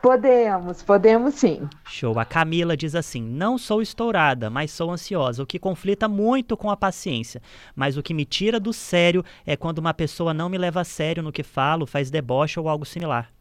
Podemos, 0.00 0.80
podemos 0.82 1.34
sim. 1.34 1.68
Show. 1.84 2.18
A 2.18 2.24
Camila 2.24 2.76
diz 2.76 2.94
assim: 2.94 3.20
Não 3.20 3.58
sou 3.58 3.82
estourada, 3.82 4.48
mas 4.48 4.70
sou 4.70 4.90
ansiosa, 4.90 5.42
o 5.42 5.46
que 5.46 5.58
conflita 5.58 6.08
muito 6.08 6.56
com 6.56 6.70
a 6.70 6.76
paciência. 6.76 7.42
Mas 7.74 7.96
o 7.96 8.02
que 8.02 8.14
me 8.14 8.24
tira 8.24 8.60
do 8.60 8.72
sério 8.72 9.24
é 9.44 9.56
quando 9.56 9.78
uma 9.78 9.92
pessoa 9.92 10.32
não 10.32 10.48
me 10.48 10.56
leva 10.56 10.80
a 10.80 10.84
sério 10.84 11.22
no 11.22 11.32
que 11.32 11.42
falo, 11.42 11.84
faz 11.84 12.10
deboche 12.10 12.60
ou 12.60 12.68
algo 12.68 12.84
similar. 12.84 13.32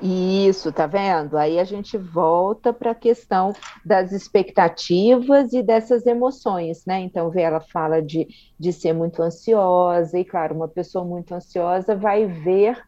Isso, 0.00 0.72
tá 0.72 0.86
vendo? 0.86 1.36
Aí 1.36 1.58
a 1.58 1.64
gente 1.64 1.98
volta 1.98 2.72
para 2.72 2.92
a 2.92 2.94
questão 2.94 3.52
das 3.84 4.12
expectativas 4.12 5.52
e 5.52 5.60
dessas 5.60 6.06
emoções, 6.06 6.86
né? 6.86 7.00
Então, 7.00 7.28
vê, 7.30 7.42
ela 7.42 7.60
fala 7.60 8.00
de, 8.00 8.28
de 8.58 8.72
ser 8.72 8.92
muito 8.92 9.20
ansiosa, 9.20 10.16
e 10.16 10.24
claro, 10.24 10.54
uma 10.54 10.68
pessoa 10.68 11.04
muito 11.04 11.34
ansiosa 11.34 11.96
vai 11.96 12.26
ver 12.26 12.80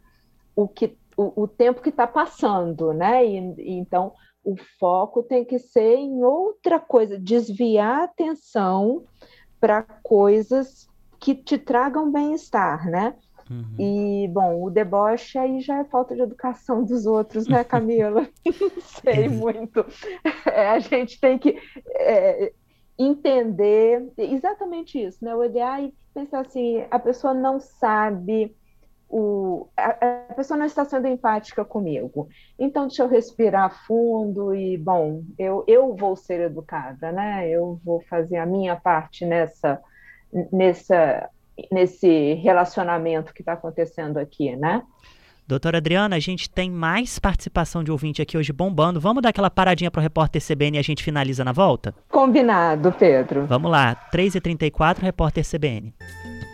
o 0.55 0.69
que 0.69 0.97
o, 1.21 1.43
o 1.43 1.49
tempo 1.49 1.83
que 1.83 1.91
está 1.91 2.07
passando, 2.07 2.95
né? 2.95 3.27
E, 3.27 3.37
e, 3.59 3.73
então 3.73 4.13
o 4.43 4.57
foco 4.79 5.23
tem 5.23 5.45
que 5.45 5.59
ser 5.59 5.97
em 5.97 6.25
outra 6.25 6.81
coisa, 6.81 7.19
desviar 7.19 8.01
a 8.01 8.05
atenção 8.05 9.05
para 9.61 9.83
coisas 9.83 10.89
que 11.19 11.35
te 11.35 11.59
tragam 11.59 12.11
bem-estar, 12.11 12.91
né? 12.91 13.15
Uhum. 13.51 13.75
E, 13.79 14.29
bom, 14.29 14.63
o 14.63 14.71
deboche 14.71 15.37
aí 15.37 15.61
já 15.61 15.81
é 15.81 15.85
falta 15.85 16.15
de 16.15 16.23
educação 16.23 16.83
dos 16.87 17.05
outros, 17.05 17.47
né, 17.47 17.63
Camila? 17.65 18.27
Não 18.47 18.81
sei 18.81 19.29
muito. 19.29 19.85
É, 20.47 20.69
a 20.69 20.79
gente 20.79 21.21
tem 21.21 21.37
que 21.37 21.59
é, 21.97 22.53
entender 22.99 24.11
exatamente 24.17 25.03
isso, 25.03 25.23
né? 25.23 25.35
Olhar 25.35 25.83
e 25.83 25.93
pensar 26.15 26.41
assim: 26.41 26.83
a 26.91 26.99
pessoa 26.99 27.35
não 27.35 27.61
sabe 27.61 28.57
o, 29.11 29.69
a, 29.77 30.31
a, 30.31 30.35
pessoa 30.35 30.57
não 30.57 30.67
está 30.67 30.85
sendo 30.85 31.09
empática 31.09 31.65
comigo. 31.65 32.29
Então, 32.57 32.87
deixa 32.87 33.03
eu 33.03 33.09
respirar 33.09 33.85
fundo 33.85 34.55
e, 34.55 34.79
bom, 34.79 35.25
eu, 35.37 35.65
eu 35.67 35.97
vou 35.97 36.15
ser 36.15 36.41
educada, 36.41 37.11
né? 37.11 37.49
Eu 37.49 37.81
vou 37.85 38.01
fazer 38.03 38.37
a 38.37 38.47
minha 38.47 38.77
parte 38.77 39.27
nessa, 39.27 39.81
nessa, 40.53 41.29
nesse 41.73 42.35
relacionamento 42.35 43.35
que 43.35 43.43
está 43.43 43.55
acontecendo 43.55 44.19
aqui, 44.19 44.55
né? 44.55 44.83
Doutora 45.45 45.79
Adriana, 45.79 46.15
a 46.15 46.21
gente 46.21 46.49
tem 46.49 46.71
mais 46.71 47.19
participação 47.19 47.83
de 47.83 47.91
ouvinte 47.91 48.23
aqui 48.23 48.39
hoje 48.39 48.53
bombando. 48.53 49.01
Vamos 49.01 49.21
dar 49.21 49.31
aquela 49.31 49.51
paradinha 49.51 49.91
para 49.91 49.99
o 49.99 50.03
repórter 50.03 50.41
CBN 50.41 50.77
e 50.77 50.79
a 50.79 50.85
gente 50.85 51.03
finaliza 51.03 51.45
na 51.45 51.51
volta? 51.51 51.93
Combinado, 52.09 52.93
Pedro. 52.93 53.47
Vamos 53.47 53.69
lá, 53.69 53.97
3h34, 54.13 55.01
repórter 55.01 55.45
CBN. 55.45 55.93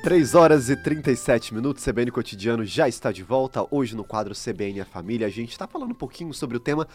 3 0.07 0.37
horas 0.37 0.71
e 0.71 0.77
37 0.77 1.53
minutos, 1.53 1.85
CBN 1.85 2.13
Cotidiano 2.13 2.65
já 2.65 2.87
está 2.89 3.11
de 3.11 3.25
volta. 3.25 3.67
Hoje 3.73 3.97
no 3.97 4.05
quadro 4.05 4.37
CBN 4.37 4.83
a 4.83 4.85
Família, 4.85 5.27
a 5.27 5.31
gente 5.31 5.51
está 5.51 5.67
falando 5.67 5.91
um 5.91 5.97
pouquinho 5.97 6.33
sobre 6.33 6.57
o 6.57 6.61
tema 6.61 6.87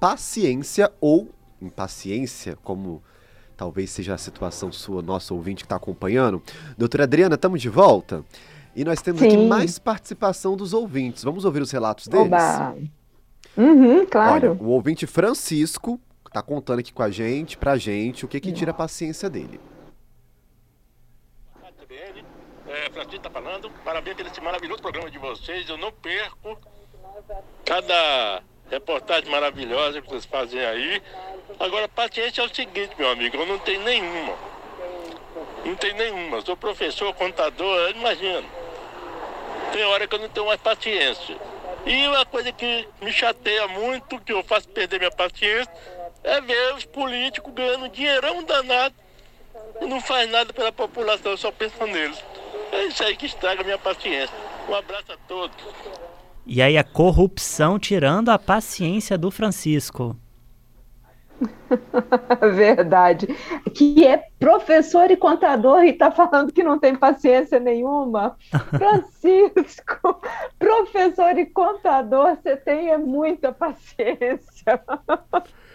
paciência 0.00 0.90
ou 1.00 1.30
impaciência, 1.62 2.58
como 2.64 3.00
talvez 3.56 3.90
seja 3.90 4.14
a 4.14 4.18
situação 4.18 4.72
sua, 4.72 5.00
nosso 5.00 5.32
ouvinte 5.32 5.62
que 5.62 5.66
está 5.66 5.76
acompanhando. 5.76 6.42
Doutora 6.76 7.04
Adriana, 7.04 7.36
estamos 7.36 7.62
de 7.62 7.68
volta? 7.68 8.24
E 8.74 8.84
nós 8.84 9.00
temos 9.00 9.20
Sim. 9.20 9.28
aqui 9.28 9.46
mais 9.46 9.78
participação 9.78 10.56
dos 10.56 10.72
ouvintes. 10.72 11.22
Vamos 11.22 11.44
ouvir 11.44 11.62
os 11.62 11.70
relatos 11.70 12.08
deles? 12.08 12.26
Oba. 12.26 12.74
Uhum, 13.56 14.04
claro. 14.06 14.50
Olha, 14.50 14.60
o 14.60 14.70
ouvinte 14.70 15.06
Francisco 15.06 16.00
está 16.26 16.42
contando 16.42 16.80
aqui 16.80 16.92
com 16.92 17.04
a 17.04 17.10
gente, 17.10 17.56
pra 17.56 17.76
gente, 17.76 18.24
o 18.24 18.28
que 18.28 18.40
que 18.40 18.50
tira 18.50 18.72
a 18.72 18.74
paciência 18.74 19.30
dele. 19.30 19.60
É, 22.68 22.90
Francisco 22.90 23.16
está 23.16 23.30
falando. 23.30 23.70
Parabéns 23.84 24.16
pelo 24.16 24.28
esse 24.28 24.40
maravilhoso 24.40 24.82
programa 24.82 25.10
de 25.10 25.18
vocês. 25.18 25.68
Eu 25.68 25.78
não 25.78 25.92
perco 25.92 26.58
cada 27.64 28.42
reportagem 28.70 29.30
maravilhosa 29.30 30.02
que 30.02 30.08
vocês 30.08 30.24
fazem 30.24 30.64
aí. 30.64 31.02
Agora, 31.60 31.88
paciência 31.88 32.42
é 32.42 32.44
o 32.44 32.54
seguinte, 32.54 32.94
meu 32.98 33.08
amigo, 33.10 33.36
eu 33.36 33.46
não 33.46 33.58
tenho 33.58 33.82
nenhuma. 33.82 34.36
Não 35.64 35.76
tenho 35.76 35.94
nenhuma. 35.94 36.40
Sou 36.42 36.56
professor, 36.56 37.14
contador, 37.14 37.90
imagina. 37.90 38.44
Tem 39.72 39.84
hora 39.84 40.06
que 40.06 40.14
eu 40.14 40.18
não 40.18 40.28
tenho 40.28 40.46
mais 40.46 40.60
paciência. 40.60 41.36
E 41.84 42.06
uma 42.08 42.26
coisa 42.26 42.50
que 42.50 42.88
me 43.00 43.12
chateia 43.12 43.68
muito, 43.68 44.18
que 44.20 44.32
eu 44.32 44.42
faço 44.42 44.68
perder 44.68 44.98
minha 44.98 45.10
paciência, 45.10 45.72
é 46.24 46.40
ver 46.40 46.74
os 46.74 46.84
políticos 46.84 47.52
ganhando 47.54 47.88
dinheirão 47.88 48.42
danado 48.42 48.94
e 49.80 49.86
não 49.86 50.00
faz 50.00 50.28
nada 50.28 50.52
pela 50.52 50.72
população, 50.72 51.36
só 51.36 51.52
pensa 51.52 51.86
neles. 51.86 52.22
É 52.72 52.84
isso 52.86 53.02
aí 53.02 53.16
que 53.16 53.26
estraga 53.26 53.60
a 53.60 53.64
minha 53.64 53.78
paciência. 53.78 54.34
Um 54.68 54.74
abraço 54.74 55.12
a 55.12 55.16
todos. 55.28 55.56
E 56.46 56.62
aí 56.62 56.78
a 56.78 56.84
corrupção 56.84 57.78
tirando 57.78 58.28
a 58.28 58.38
paciência 58.38 59.18
do 59.18 59.30
Francisco. 59.30 60.16
Verdade. 62.54 63.26
Que 63.74 64.06
é 64.06 64.28
professor 64.38 65.10
e 65.10 65.16
contador 65.16 65.82
e 65.84 65.90
está 65.90 66.10
falando 66.10 66.52
que 66.52 66.62
não 66.62 66.78
tem 66.78 66.94
paciência 66.94 67.58
nenhuma. 67.58 68.36
Francisco, 68.70 70.20
professor 70.58 71.36
e 71.38 71.46
contador, 71.46 72.36
você 72.36 72.56
tem 72.56 72.90
é 72.90 72.98
muita 72.98 73.52
paciência. 73.52 74.80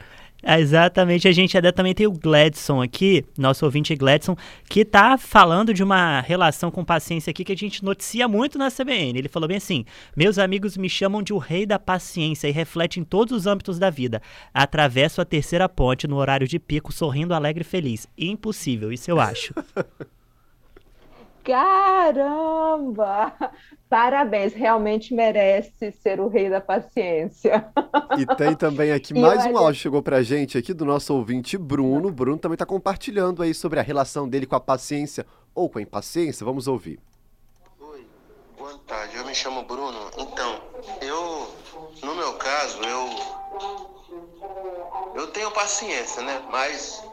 É, 0.43 0.60
exatamente, 0.60 1.27
a 1.27 1.31
gente 1.31 1.55
ainda 1.55 1.71
também 1.71 1.93
tem 1.93 2.07
o 2.07 2.12
Gladson 2.12 2.81
aqui, 2.81 3.24
nosso 3.38 3.63
ouvinte 3.63 3.95
Gladson, 3.95 4.36
que 4.67 4.81
está 4.81 5.17
falando 5.17 5.74
de 5.74 5.83
uma 5.83 6.19
relação 6.21 6.71
com 6.71 6.83
paciência 6.83 7.29
aqui 7.29 7.43
que 7.43 7.51
a 7.51 7.57
gente 7.57 7.86
noticia 7.86 8.27
muito 8.27 8.57
na 8.57 8.71
CBN. 8.71 9.19
Ele 9.19 9.29
falou 9.29 9.48
bem 9.48 9.57
assim: 9.57 9.86
Meus 10.15 10.39
amigos 10.39 10.75
me 10.77 10.89
chamam 10.89 11.21
de 11.21 11.31
o 11.31 11.38
rei 11.38 11.65
da 11.65 11.77
paciência 11.77 12.48
e 12.48 12.51
refletem 12.51 13.01
em 13.01 13.05
todos 13.05 13.38
os 13.38 13.45
âmbitos 13.45 13.77
da 13.77 13.89
vida. 13.89 14.21
Atravesso 14.53 15.21
a 15.21 15.25
terceira 15.25 15.69
ponte 15.69 16.07
no 16.07 16.17
horário 16.17 16.48
de 16.48 16.57
pico, 16.57 16.91
sorrindo 16.91 17.33
alegre 17.33 17.62
e 17.62 17.65
feliz. 17.65 18.07
Impossível, 18.17 18.91
isso 18.91 19.12
eu 19.12 19.19
acho. 19.19 19.53
Caramba! 21.43 23.33
Parabéns, 23.89 24.53
realmente 24.53 25.13
merece 25.13 25.91
ser 25.91 26.19
o 26.19 26.27
rei 26.27 26.50
da 26.50 26.62
paciência. 26.62 27.69
E 28.17 28.25
tem 28.36 28.55
também 28.55 28.91
aqui 28.91 29.13
mais 29.19 29.45
um 29.45 29.57
áudio 29.57 29.81
chegou 29.81 30.01
pra 30.01 30.24
gente 30.24 30.57
aqui 30.57 30.74
do 30.74 30.86
nosso 30.86 31.13
ouvinte 31.13 31.57
Bruno. 31.57 32.07
O 32.07 32.12
Bruno 32.12 32.38
também 32.38 32.55
está 32.55 32.65
compartilhando 32.65 33.43
aí 33.43 33.53
sobre 33.53 33.79
a 33.79 33.83
relação 33.83 34.29
dele 34.29 34.45
com 34.45 34.55
a 34.55 34.60
paciência 34.60 35.25
ou 35.53 35.69
com 35.69 35.79
a 35.79 35.81
impaciência. 35.81 36.45
Vamos 36.45 36.67
ouvir. 36.67 37.00
Oi, 37.79 38.07
boa 38.57 38.77
tarde. 38.88 39.17
Eu 39.17 39.25
me 39.25 39.36
chamo 39.36 39.63
Bruno. 39.63 40.10
Então, 40.17 40.62
eu, 41.01 41.50
no 42.01 42.15
meu 42.15 42.33
caso, 42.36 42.81
eu 42.83 43.10
eu 45.15 45.27
tenho 45.27 45.51
paciência, 45.51 46.21
né? 46.23 46.41
Mas 46.49 47.04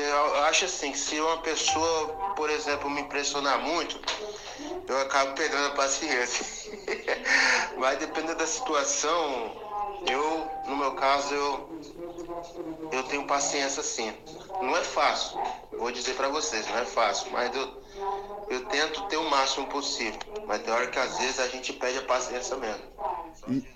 eu 0.00 0.44
acho 0.44 0.64
assim 0.64 0.92
que 0.92 0.98
se 0.98 1.20
uma 1.20 1.38
pessoa, 1.38 2.08
por 2.36 2.50
exemplo, 2.50 2.88
me 2.90 3.02
impressionar 3.02 3.60
muito, 3.60 4.00
eu 4.86 5.00
acabo 5.00 5.34
perdendo 5.34 5.66
a 5.66 5.70
paciência. 5.70 6.72
Mas 7.78 7.98
dependendo 7.98 8.36
da 8.36 8.46
situação, 8.46 9.52
eu, 10.10 10.46
no 10.66 10.76
meu 10.76 10.92
caso, 10.92 11.34
eu, 11.34 11.80
eu 12.92 13.02
tenho 13.04 13.26
paciência 13.26 13.82
sim. 13.82 14.12
Não 14.60 14.76
é 14.76 14.82
fácil, 14.82 15.38
vou 15.72 15.90
dizer 15.90 16.14
para 16.14 16.28
vocês, 16.28 16.66
não 16.68 16.78
é 16.78 16.84
fácil, 16.84 17.30
mas 17.32 17.54
eu, 17.54 17.82
eu 18.48 18.64
tento 18.66 19.02
ter 19.08 19.16
o 19.16 19.28
máximo 19.28 19.66
possível. 19.66 20.18
Mas 20.46 20.62
tem 20.62 20.72
hora 20.72 20.86
que 20.86 20.98
às 20.98 21.18
vezes 21.18 21.40
a 21.40 21.48
gente 21.48 21.72
perde 21.72 21.98
a 21.98 22.02
paciência 22.02 22.56
mesmo. 22.56 22.82
E... 23.48 23.74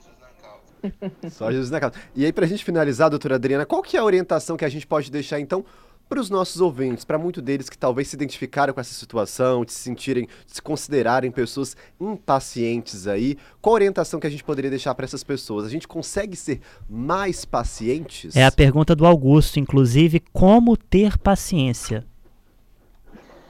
Só 1.30 1.50
Jesus 1.50 1.70
na 1.70 1.80
causa. 1.80 1.96
E 2.14 2.24
aí, 2.24 2.32
para 2.32 2.44
a 2.44 2.48
gente 2.48 2.64
finalizar, 2.64 3.10
doutora 3.10 3.34
Adriana, 3.34 3.66
qual 3.66 3.82
que 3.82 3.96
é 3.96 4.00
a 4.00 4.04
orientação 4.04 4.56
que 4.56 4.64
a 4.64 4.68
gente 4.68 4.86
pode 4.86 5.10
deixar, 5.10 5.40
então, 5.40 5.64
para 6.08 6.20
os 6.20 6.30
nossos 6.30 6.60
ouvintes, 6.60 7.04
para 7.04 7.18
muitos 7.18 7.42
deles 7.42 7.68
que 7.68 7.76
talvez 7.76 8.08
se 8.08 8.16
identificaram 8.16 8.72
com 8.72 8.80
essa 8.80 8.94
situação, 8.94 9.64
de 9.64 9.72
se 9.72 9.80
sentirem, 9.80 10.26
de 10.46 10.54
se 10.54 10.62
considerarem 10.62 11.30
pessoas 11.30 11.76
impacientes 12.00 13.06
aí, 13.06 13.36
qual 13.60 13.74
a 13.74 13.76
orientação 13.76 14.18
que 14.18 14.26
a 14.26 14.30
gente 14.30 14.44
poderia 14.44 14.70
deixar 14.70 14.94
para 14.94 15.04
essas 15.04 15.22
pessoas? 15.22 15.66
A 15.66 15.68
gente 15.68 15.86
consegue 15.86 16.36
ser 16.36 16.60
mais 16.88 17.44
pacientes? 17.44 18.34
É 18.34 18.44
a 18.44 18.52
pergunta 18.52 18.96
do 18.96 19.06
Augusto, 19.06 19.60
inclusive, 19.60 20.20
como 20.32 20.76
ter 20.76 21.18
paciência? 21.18 22.06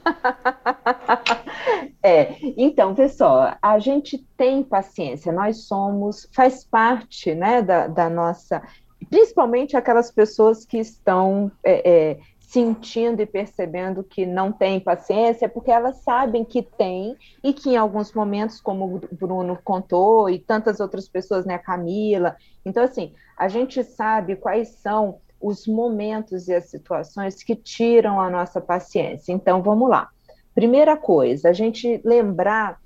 é, 2.03 2.37
então, 2.57 2.95
pessoal, 2.95 3.57
a 3.61 3.79
gente 3.79 4.19
tem 4.37 4.63
paciência, 4.63 5.33
nós 5.33 5.65
somos, 5.65 6.29
faz 6.33 6.65
parte 6.65 7.35
né, 7.35 7.63
da, 7.63 7.87
da 7.87 8.09
nossa, 8.09 8.63
principalmente 9.11 9.77
aquelas 9.77 10.11
pessoas 10.11 10.65
que 10.65 10.79
estão 10.79 11.51
é, 11.63 11.91
é, 11.91 12.19
sentindo 12.49 13.21
e 13.21 13.27
percebendo 13.27 14.03
que 14.03 14.25
não 14.25 14.51
tem 14.51 14.81
paciência, 14.81 15.51
porque 15.51 15.71
elas 15.71 15.99
sabem 15.99 16.47
que 16.47 16.63
tem 16.63 17.15
e 17.45 17.53
que 17.53 17.71
em 17.71 17.77
alguns 17.77 18.15
momentos, 18.15 18.59
como 18.59 18.87
o 18.87 19.01
Bruno 19.13 19.59
contou, 19.63 20.31
e 20.31 20.39
tantas 20.39 20.81
outras 20.81 21.07
pessoas, 21.07 21.45
né, 21.45 21.57
a 21.57 21.59
Camila. 21.59 22.35
Então, 22.65 22.83
assim, 22.83 23.13
a 23.37 23.49
gente 23.49 23.85
sabe 23.85 24.35
quais 24.35 24.71
são 24.77 25.19
os 25.39 25.67
momentos 25.67 26.49
e 26.49 26.55
as 26.55 26.71
situações 26.71 27.43
que 27.43 27.55
tiram 27.55 28.19
a 28.19 28.31
nossa 28.31 28.63
paciência. 28.63 29.31
Então, 29.31 29.63
vamos 29.63 29.91
lá. 29.91 30.09
Primeira 30.55 30.97
coisa, 30.97 31.51
a 31.51 31.53
gente 31.53 32.01
lembrar 32.03 32.81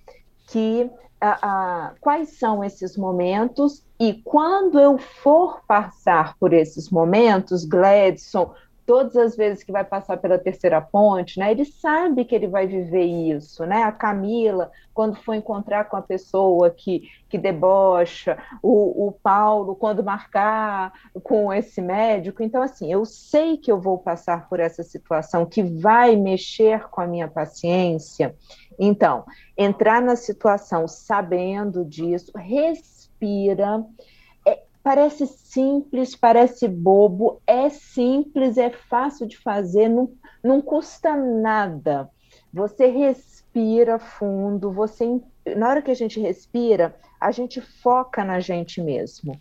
que 0.48 0.90
quais 2.00 2.36
são 2.36 2.64
esses 2.64 2.96
momentos 2.96 3.86
e 4.00 4.14
quando 4.24 4.80
eu 4.80 4.98
for 4.98 5.60
passar 5.68 6.36
por 6.36 6.52
esses 6.52 6.90
momentos, 6.90 7.64
Gladson, 7.64 8.52
todas 8.86 9.16
as 9.16 9.36
vezes 9.36 9.62
que 9.62 9.72
vai 9.72 9.84
passar 9.84 10.16
pela 10.16 10.38
terceira 10.38 10.80
ponte, 10.80 11.38
né? 11.38 11.50
Ele 11.50 11.64
sabe 11.64 12.24
que 12.24 12.34
ele 12.34 12.48
vai 12.48 12.66
viver 12.66 13.04
isso, 13.04 13.64
né? 13.64 13.82
A 13.82 13.92
Camila, 13.92 14.70
quando 14.92 15.16
for 15.16 15.34
encontrar 15.34 15.84
com 15.84 15.96
a 15.96 16.02
pessoa 16.02 16.70
que, 16.70 17.08
que 17.28 17.38
debocha, 17.38 18.38
o, 18.62 19.08
o 19.08 19.12
Paulo, 19.12 19.76
quando 19.76 20.02
marcar 20.02 20.92
com 21.22 21.52
esse 21.52 21.80
médico. 21.80 22.42
Então, 22.42 22.62
assim, 22.62 22.92
eu 22.92 23.04
sei 23.04 23.56
que 23.56 23.70
eu 23.70 23.80
vou 23.80 23.98
passar 23.98 24.48
por 24.48 24.60
essa 24.60 24.82
situação 24.82 25.46
que 25.46 25.62
vai 25.62 26.16
mexer 26.16 26.88
com 26.88 27.00
a 27.00 27.06
minha 27.06 27.28
paciência. 27.28 28.34
Então, 28.78 29.24
entrar 29.56 30.02
na 30.02 30.16
situação 30.16 30.88
sabendo 30.88 31.84
disso, 31.84 32.32
respira 32.36 33.84
Parece 34.82 35.26
simples, 35.26 36.16
parece 36.16 36.66
bobo, 36.66 37.40
é 37.46 37.68
simples, 37.68 38.58
é 38.58 38.70
fácil 38.70 39.26
de 39.26 39.38
fazer, 39.38 39.88
não, 39.88 40.12
não 40.42 40.60
custa 40.60 41.16
nada. 41.16 42.10
Você 42.52 42.86
respira 42.86 43.98
fundo, 43.98 44.72
você 44.72 45.20
na 45.56 45.68
hora 45.68 45.82
que 45.82 45.90
a 45.90 45.94
gente 45.94 46.20
respira, 46.20 46.94
a 47.20 47.30
gente 47.30 47.60
foca 47.60 48.24
na 48.24 48.40
gente 48.40 48.80
mesmo. 48.80 49.40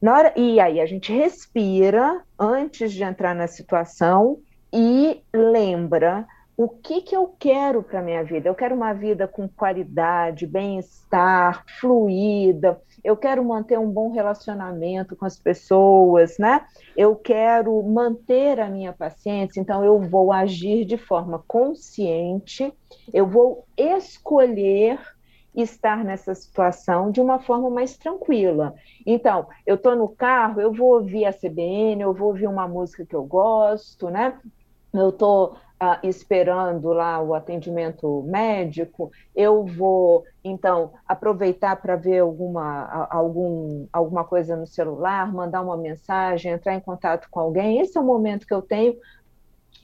Na 0.00 0.14
hora, 0.14 0.32
e 0.36 0.60
aí 0.60 0.80
a 0.80 0.86
gente 0.86 1.12
respira 1.12 2.22
antes 2.38 2.92
de 2.92 3.02
entrar 3.02 3.34
na 3.34 3.46
situação 3.46 4.38
e 4.72 5.22
lembra 5.32 6.26
o 6.56 6.68
que, 6.68 7.02
que 7.02 7.14
eu 7.14 7.34
quero 7.38 7.82
para 7.82 8.02
minha 8.02 8.24
vida. 8.24 8.48
Eu 8.48 8.54
quero 8.54 8.74
uma 8.74 8.92
vida 8.92 9.28
com 9.28 9.48
qualidade, 9.48 10.46
bem-estar, 10.46 11.64
fluida. 11.80 12.80
Eu 13.06 13.16
quero 13.16 13.44
manter 13.44 13.78
um 13.78 13.88
bom 13.88 14.10
relacionamento 14.10 15.14
com 15.14 15.24
as 15.24 15.38
pessoas, 15.38 16.38
né? 16.38 16.66
Eu 16.96 17.14
quero 17.14 17.80
manter 17.84 18.58
a 18.58 18.68
minha 18.68 18.92
paciência, 18.92 19.60
então 19.60 19.84
eu 19.84 20.00
vou 20.00 20.32
agir 20.32 20.84
de 20.84 20.98
forma 20.98 21.40
consciente, 21.46 22.74
eu 23.14 23.24
vou 23.24 23.64
escolher 23.76 24.98
estar 25.54 26.04
nessa 26.04 26.34
situação 26.34 27.12
de 27.12 27.20
uma 27.20 27.38
forma 27.38 27.70
mais 27.70 27.96
tranquila. 27.96 28.74
Então, 29.06 29.46
eu 29.64 29.76
estou 29.76 29.94
no 29.94 30.08
carro, 30.08 30.60
eu 30.60 30.72
vou 30.72 30.94
ouvir 30.94 31.26
a 31.26 31.32
CBN, 31.32 32.02
eu 32.02 32.12
vou 32.12 32.28
ouvir 32.30 32.48
uma 32.48 32.66
música 32.66 33.06
que 33.06 33.14
eu 33.14 33.24
gosto, 33.24 34.10
né? 34.10 34.36
eu 34.92 35.10
estou 35.10 35.56
uh, 35.82 36.06
esperando 36.06 36.88
lá 36.88 37.20
o 37.20 37.34
atendimento 37.34 38.22
médico, 38.26 39.10
eu 39.34 39.64
vou, 39.64 40.24
então, 40.42 40.92
aproveitar 41.06 41.76
para 41.76 41.96
ver 41.96 42.20
alguma, 42.20 43.08
algum, 43.10 43.86
alguma 43.92 44.24
coisa 44.24 44.56
no 44.56 44.66
celular, 44.66 45.32
mandar 45.32 45.62
uma 45.62 45.76
mensagem, 45.76 46.52
entrar 46.52 46.74
em 46.74 46.80
contato 46.80 47.28
com 47.30 47.40
alguém. 47.40 47.80
Esse 47.80 47.96
é 47.96 48.00
o 48.00 48.04
momento 48.04 48.46
que 48.46 48.54
eu 48.54 48.62
tenho 48.62 48.96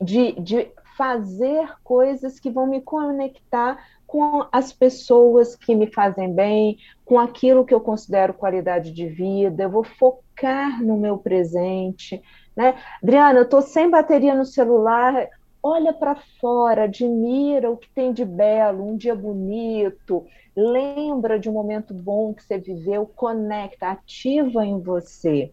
de, 0.01 0.33
de 0.41 0.71
fazer 0.97 1.69
coisas 1.83 2.39
que 2.39 2.51
vão 2.51 2.67
me 2.67 2.81
conectar 2.81 3.79
com 4.07 4.47
as 4.53 4.73
pessoas 4.73 5.57
que 5.57 5.75
me 5.75 5.87
fazem 5.87 6.33
bem, 6.33 6.77
com 7.05 7.19
aquilo 7.19 7.65
que 7.65 7.73
eu 7.73 7.81
considero 7.81 8.35
qualidade 8.35 8.93
de 8.93 9.09
vida, 9.09 9.63
eu 9.63 9.71
vou 9.71 9.85
focar 9.85 10.83
no 10.83 10.99
meu 10.99 11.17
presente. 11.17 12.23
Né? 12.55 12.75
Adriana, 13.03 13.39
eu 13.39 13.45
estou 13.45 13.63
sem 13.63 13.89
bateria 13.89 14.35
no 14.35 14.45
celular, 14.45 15.29
olha 15.63 15.93
para 15.93 16.17
fora, 16.41 16.85
admira 16.85 17.71
o 17.71 17.77
que 17.77 17.89
tem 17.91 18.13
de 18.13 18.25
belo, 18.25 18.85
um 18.85 18.97
dia 18.97 19.15
bonito, 19.15 20.27
lembra 20.57 21.39
de 21.39 21.49
um 21.49 21.53
momento 21.53 21.95
bom 21.95 22.35
que 22.35 22.43
você 22.43 22.59
viveu, 22.59 23.07
conecta, 23.07 23.89
ativa 23.89 24.65
em 24.67 24.81
você 24.81 25.53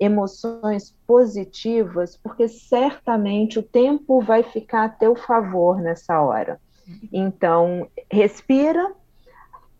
emoções 0.00 0.94
positivas, 1.06 2.16
porque 2.16 2.48
certamente 2.48 3.58
o 3.58 3.62
tempo 3.62 4.20
vai 4.20 4.42
ficar 4.42 4.84
a 4.84 4.88
teu 4.88 5.16
favor 5.16 5.80
nessa 5.80 6.20
hora. 6.22 6.60
Então, 7.12 7.88
respira, 8.10 8.94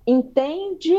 entende 0.07 0.95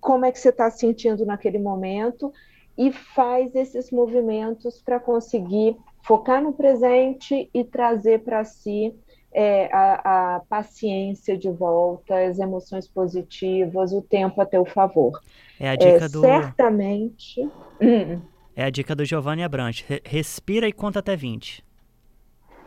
como 0.00 0.24
é 0.24 0.32
que 0.32 0.38
você 0.38 0.50
está 0.50 0.70
sentindo 0.70 1.24
naquele 1.24 1.58
momento 1.58 2.32
e 2.76 2.92
faz 2.92 3.54
esses 3.54 3.90
movimentos 3.90 4.80
para 4.80 5.00
conseguir 5.00 5.76
focar 6.02 6.42
no 6.42 6.52
presente 6.52 7.48
e 7.52 7.64
trazer 7.64 8.20
para 8.20 8.44
si 8.44 8.94
é, 9.32 9.68
a, 9.72 10.36
a, 10.36 10.40
paciência 10.40 11.36
de 11.36 11.50
volta, 11.50 12.16
as 12.26 12.38
emoções 12.38 12.88
positivas, 12.88 13.92
o 13.92 14.02
tempo 14.02 14.40
a 14.40 14.46
teu 14.46 14.64
favor. 14.64 15.20
É 15.58 15.70
a 15.70 15.76
dica 15.76 16.06
é, 16.06 16.08
do. 16.08 16.20
Certamente. 16.20 17.40
Hum. 17.80 18.20
É 18.56 18.64
a 18.64 18.70
dica 18.70 18.94
do 18.94 19.04
Giovanni 19.04 19.42
Abrantes. 19.42 19.84
Respira 20.04 20.66
e 20.66 20.72
conta 20.72 20.98
até 20.98 21.14
20. 21.14 21.64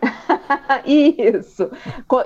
Isso. 0.85 1.69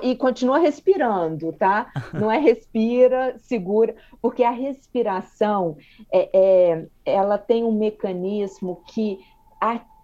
E 0.02 0.16
continua 0.16 0.58
respirando, 0.58 1.52
tá? 1.52 1.90
Não 2.14 2.30
é 2.30 2.38
respira, 2.38 3.36
segura, 3.38 3.94
porque 4.22 4.42
a 4.42 4.50
respiração 4.50 5.76
é, 6.12 6.30
é 6.32 6.86
ela 7.04 7.38
tem 7.38 7.64
um 7.64 7.72
mecanismo 7.72 8.82
que 8.86 9.18
ativa 9.60 9.97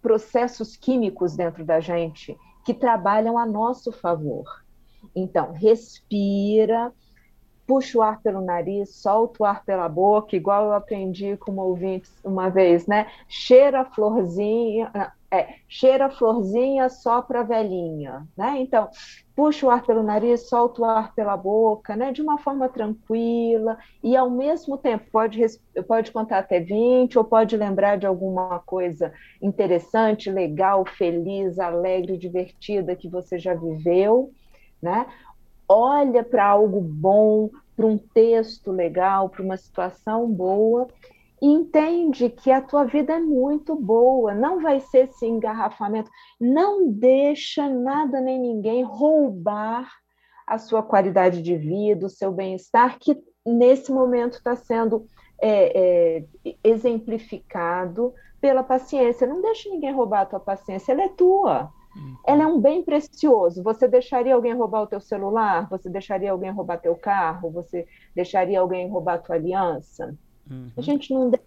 processos 0.00 0.76
químicos 0.76 1.36
dentro 1.36 1.64
da 1.64 1.80
gente 1.80 2.36
que 2.64 2.72
trabalham 2.72 3.36
a 3.36 3.44
nosso 3.44 3.92
favor. 3.92 4.44
Então, 5.14 5.52
respira, 5.52 6.92
puxa 7.66 7.98
o 7.98 8.02
ar 8.02 8.20
pelo 8.20 8.40
nariz, 8.40 8.96
solta 8.96 9.42
o 9.42 9.46
ar 9.46 9.64
pela 9.64 9.88
boca, 9.88 10.36
igual 10.36 10.66
eu 10.66 10.72
aprendi 10.72 11.36
com 11.36 11.52
uma 11.52 11.64
ouvinte 11.64 12.08
uma 12.22 12.48
vez, 12.48 12.86
né? 12.86 13.10
Cheira 13.28 13.80
a 13.80 13.84
florzinha, 13.84 14.90
é, 15.30 15.56
cheira 15.68 16.06
a 16.06 16.10
florzinha 16.10 16.88
só 16.88 17.20
para 17.22 17.42
velhinha, 17.42 18.26
né? 18.36 18.56
Então, 18.58 18.88
puxa 19.34 19.66
o 19.66 19.70
ar 19.70 19.84
pelo 19.84 20.02
nariz, 20.02 20.48
solta 20.48 20.82
o 20.82 20.84
ar 20.84 21.14
pela 21.14 21.36
boca, 21.36 21.96
né? 21.96 22.12
De 22.12 22.22
uma 22.22 22.38
forma 22.38 22.68
tranquila 22.68 23.76
e 24.02 24.16
ao 24.16 24.30
mesmo 24.30 24.78
tempo 24.78 25.04
pode, 25.10 25.40
pode 25.86 26.12
contar 26.12 26.38
até 26.38 26.60
20 26.60 27.18
ou 27.18 27.24
pode 27.24 27.56
lembrar 27.56 27.98
de 27.98 28.06
alguma 28.06 28.60
coisa 28.60 29.12
interessante, 29.42 30.30
legal, 30.30 30.84
feliz, 30.84 31.58
alegre, 31.58 32.16
divertida 32.16 32.96
que 32.96 33.08
você 33.08 33.38
já 33.38 33.54
viveu, 33.54 34.30
né? 34.80 35.06
olha 35.68 36.22
para 36.22 36.44
algo 36.44 36.80
bom, 36.80 37.50
para 37.76 37.86
um 37.86 37.98
texto 37.98 38.70
legal, 38.70 39.28
para 39.28 39.42
uma 39.42 39.56
situação 39.56 40.30
boa 40.30 40.88
e 41.40 41.46
entende 41.46 42.30
que 42.30 42.50
a 42.50 42.60
tua 42.60 42.84
vida 42.84 43.14
é 43.14 43.20
muito 43.20 43.74
boa, 43.74 44.34
não 44.34 44.60
vai 44.60 44.80
ser 44.80 45.08
esse 45.08 45.26
engarrafamento, 45.26 46.10
não 46.40 46.90
deixa 46.90 47.68
nada 47.68 48.20
nem 48.20 48.38
ninguém 48.38 48.82
roubar 48.82 49.90
a 50.46 50.58
sua 50.58 50.82
qualidade 50.82 51.42
de 51.42 51.56
vida, 51.56 52.06
o 52.06 52.10
seu 52.10 52.32
bem-estar, 52.32 52.98
que 52.98 53.16
nesse 53.44 53.92
momento 53.92 54.34
está 54.34 54.54
sendo 54.54 55.06
é, 55.40 56.18
é, 56.46 56.54
exemplificado 56.62 58.14
pela 58.40 58.62
paciência. 58.62 59.26
Não 59.26 59.40
deixa 59.40 59.68
ninguém 59.70 59.92
roubar 59.92 60.22
a 60.22 60.26
tua 60.26 60.40
paciência, 60.40 60.92
ela 60.92 61.04
é 61.04 61.08
tua. 61.08 61.72
Uhum. 61.96 62.16
Ela 62.26 62.42
é 62.42 62.46
um 62.46 62.60
bem 62.60 62.82
precioso. 62.82 63.62
Você 63.62 63.86
deixaria 63.88 64.34
alguém 64.34 64.52
roubar 64.54 64.82
o 64.82 64.86
teu 64.86 65.00
celular? 65.00 65.68
Você 65.70 65.88
deixaria 65.88 66.32
alguém 66.32 66.50
roubar 66.50 66.80
teu 66.80 66.96
carro? 66.96 67.50
Você 67.52 67.86
deixaria 68.14 68.60
alguém 68.60 68.88
roubar 68.88 69.14
a 69.14 69.18
tua 69.18 69.36
aliança? 69.36 70.16
Uhum. 70.50 70.70
A 70.76 70.80
gente 70.80 71.12
não 71.12 71.30
deixa. 71.30 71.44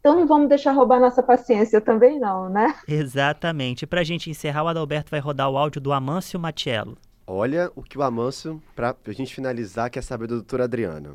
Então 0.00 0.14
não 0.14 0.26
vamos 0.26 0.48
deixar 0.48 0.72
roubar 0.72 1.00
nossa 1.00 1.22
paciência 1.22 1.80
também 1.80 2.18
não, 2.20 2.48
né? 2.48 2.74
Exatamente. 2.86 3.86
Para 3.86 4.00
a 4.00 4.04
gente 4.04 4.30
encerrar, 4.30 4.62
o 4.62 4.68
Adalberto 4.68 5.10
vai 5.10 5.20
rodar 5.20 5.50
o 5.50 5.58
áudio 5.58 5.80
do 5.80 5.92
Amâncio 5.92 6.38
Matiello. 6.38 6.96
Olha 7.26 7.70
o 7.74 7.82
que 7.82 7.98
o 7.98 8.02
Amâncio, 8.02 8.62
para 8.74 8.96
a 9.06 9.12
gente 9.12 9.34
finalizar, 9.34 9.90
quer 9.90 10.02
saber 10.02 10.28
da 10.28 10.36
doutora 10.36 10.64
Adriana. 10.64 11.14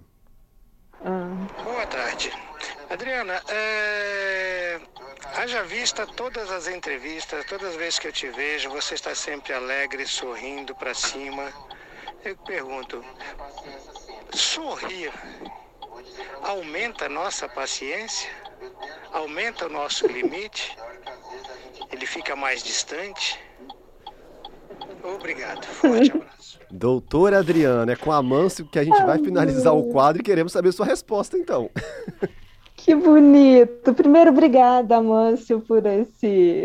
Ah. 1.04 1.48
Boa 1.64 1.86
tarde. 1.88 2.32
Adriana, 2.90 3.42
é... 3.50 4.80
Haja 5.36 5.64
vista 5.64 6.06
todas 6.06 6.52
as 6.52 6.68
entrevistas, 6.68 7.44
todas 7.46 7.70
as 7.70 7.76
vezes 7.76 7.98
que 7.98 8.08
eu 8.08 8.12
te 8.12 8.30
vejo, 8.30 8.70
você 8.70 8.94
está 8.94 9.16
sempre 9.16 9.52
alegre, 9.52 10.06
sorrindo 10.06 10.76
para 10.76 10.94
cima. 10.94 11.52
Eu 12.24 12.38
pergunto, 12.38 13.04
sorrir 14.32 15.12
aumenta 16.42 17.06
a 17.06 17.10
nossa 17.10 17.48
paciência? 17.48 18.30
Aumenta 19.12 19.68
o 19.68 19.70
nosso 19.70 20.08
limite? 20.08 20.78
Ele 21.92 22.06
fica 22.06 22.36
mais 22.36 22.64
distante? 22.64 23.40
Obrigado. 25.04 25.66
Forte 25.66 26.12
abraço. 26.16 26.60
Doutora 26.72 27.40
Adriana, 27.40 27.92
é 27.92 27.96
com 27.96 28.12
a 28.12 28.22
Manso 28.22 28.66
que 28.66 28.80
a 28.80 28.84
gente 28.84 29.04
vai 29.04 29.20
finalizar 29.20 29.76
o 29.76 29.92
quadro 29.92 30.22
e 30.22 30.26
queremos 30.26 30.52
saber 30.52 30.72
sua 30.72 30.86
resposta, 30.86 31.38
então. 31.38 31.70
Que 32.76 32.94
bonito! 32.94 33.94
Primeiro, 33.94 34.32
obrigada, 34.32 35.02
Mâncio, 35.02 35.62
por 35.62 35.86
esse, 35.86 36.64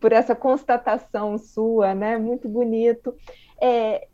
por 0.00 0.12
essa 0.12 0.34
constatação 0.34 1.38
sua, 1.38 1.94
né? 1.94 2.18
Muito 2.18 2.48
bonito. 2.48 3.14
É, 3.60 4.08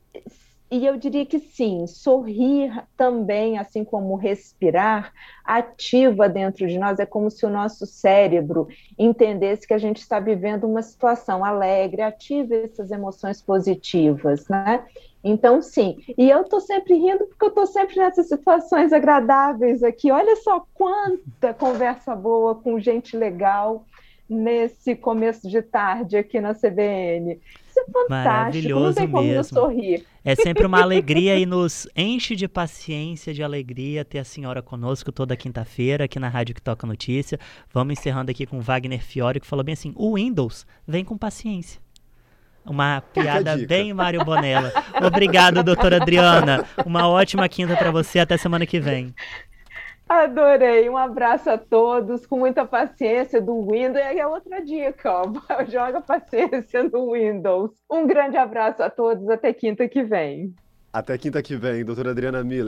e 0.69 0.85
eu 0.85 0.97
diria 0.97 1.25
que 1.25 1.39
sim, 1.39 1.87
sorrir 1.87 2.85
também, 2.97 3.57
assim 3.57 3.85
como 3.85 4.17
respirar, 4.17 5.13
ativa 5.45 6.29
dentro 6.29 6.67
de 6.67 6.77
nós. 6.77 6.99
É 6.99 7.07
como 7.07 7.31
se 7.31 7.47
o 7.47 7.51
nosso 7.51 7.87
cérebro 7.87 8.67
entendesse 8.99 9.67
que 9.67 9.75
a 9.75 9.79
gente 9.79 9.99
está 9.99 10.19
vivendo 10.19 10.65
uma 10.65 10.83
situação 10.83 11.45
alegre, 11.45 12.03
ativa 12.03 12.55
essas 12.57 12.91
emoções 12.91 13.41
positivas, 13.41 14.49
né? 14.49 14.85
Então, 15.23 15.63
sim. 15.63 15.99
E 16.19 16.29
eu 16.29 16.43
estou 16.43 16.61
sempre 16.61 16.95
rindo 16.95 17.27
porque 17.27 17.45
eu 17.45 17.49
estou 17.49 17.67
sempre 17.67 17.97
nessas 17.97 18.29
situações 18.29 18.93
agradáveis 18.93 19.83
aqui. 19.83 20.11
Olha 20.11 20.37
só 20.37 20.67
quanta 20.75 21.55
conversa 21.55 22.15
boa 22.15 22.57
com 22.57 22.79
gente 22.79 23.17
legal 23.17 23.85
nesse 24.29 24.97
começo 24.97 25.49
de 25.49 25.63
tarde 25.63 26.17
aqui 26.17 26.41
na 26.41 26.55
CBN. 26.55 27.41
Isso 27.77 27.81
é 27.81 27.85
fantástico. 27.85 28.09
Maravilhoso 28.11 28.87
não 28.87 28.95
tem 28.95 29.09
como 29.09 29.29
mesmo. 29.29 29.45
sorrir. 29.45 30.07
É 30.25 30.35
sempre 30.35 30.67
uma 30.67 30.81
alegria 30.81 31.39
e 31.39 31.45
nos 31.45 31.87
enche 31.95 32.35
de 32.35 32.49
paciência, 32.49 33.35
de 33.35 33.43
alegria 33.43 34.05
ter 34.05 34.19
a 34.19 34.25
senhora 34.25 34.63
conosco 34.63 35.13
toda 35.13 35.37
quinta-feira 35.37 36.05
aqui 36.05 36.19
na 36.19 36.29
Rádio 36.29 36.55
que 36.55 36.63
Toca 36.63 36.87
Notícia. 36.87 37.39
Vamos 37.73 37.99
encerrando 37.99 38.31
aqui 38.31 38.47
com 38.47 38.61
Wagner 38.61 39.03
Fiore, 39.03 39.41
que 39.41 39.47
falou 39.47 39.65
bem 39.65 39.75
assim: 39.75 39.93
o 39.95 40.15
Windows 40.15 40.67
vem 40.87 41.05
com 41.05 41.17
paciência. 41.17 41.81
Uma 42.65 43.01
piada 43.01 43.57
bem 43.57 43.95
Mário 43.95 44.25
Bonella. 44.25 44.73
Obrigado, 45.01 45.63
doutora 45.63 46.03
Adriana. 46.03 46.65
Uma 46.85 47.09
ótima 47.09 47.49
quinta 47.49 47.77
para 47.77 47.93
você. 47.93 48.19
Até 48.19 48.37
semana 48.37 48.67
que 48.67 48.81
vem. 48.81 49.15
Adorei. 50.09 50.89
Um 50.89 50.97
abraço 50.97 51.51
a 51.51 51.59
todos, 51.59 52.25
com 52.27 52.39
muita 52.39 52.65
paciência 52.65 53.43
do 53.43 53.61
Windows. 53.69 53.99
E 53.99 54.21
a 54.21 54.29
outra 54.29 54.65
dica, 54.65 55.11
ó, 55.11 55.25
joga 55.67 56.01
paciência 56.01 56.85
no 56.85 57.13
Windows. 57.13 57.73
Um 57.91 58.07
grande 58.07 58.37
abraço 58.37 58.83
a 58.83 58.91
todos, 58.91 59.29
até 59.29 59.53
quinta 59.53 59.89
que 59.89 60.05
vem. 60.05 60.55
Até 60.93 61.19
quinta 61.19 61.43
que 61.43 61.57
vem, 61.57 61.85
doutora 61.85 62.13
Adriana 62.13 62.43
Miller. 62.43 62.65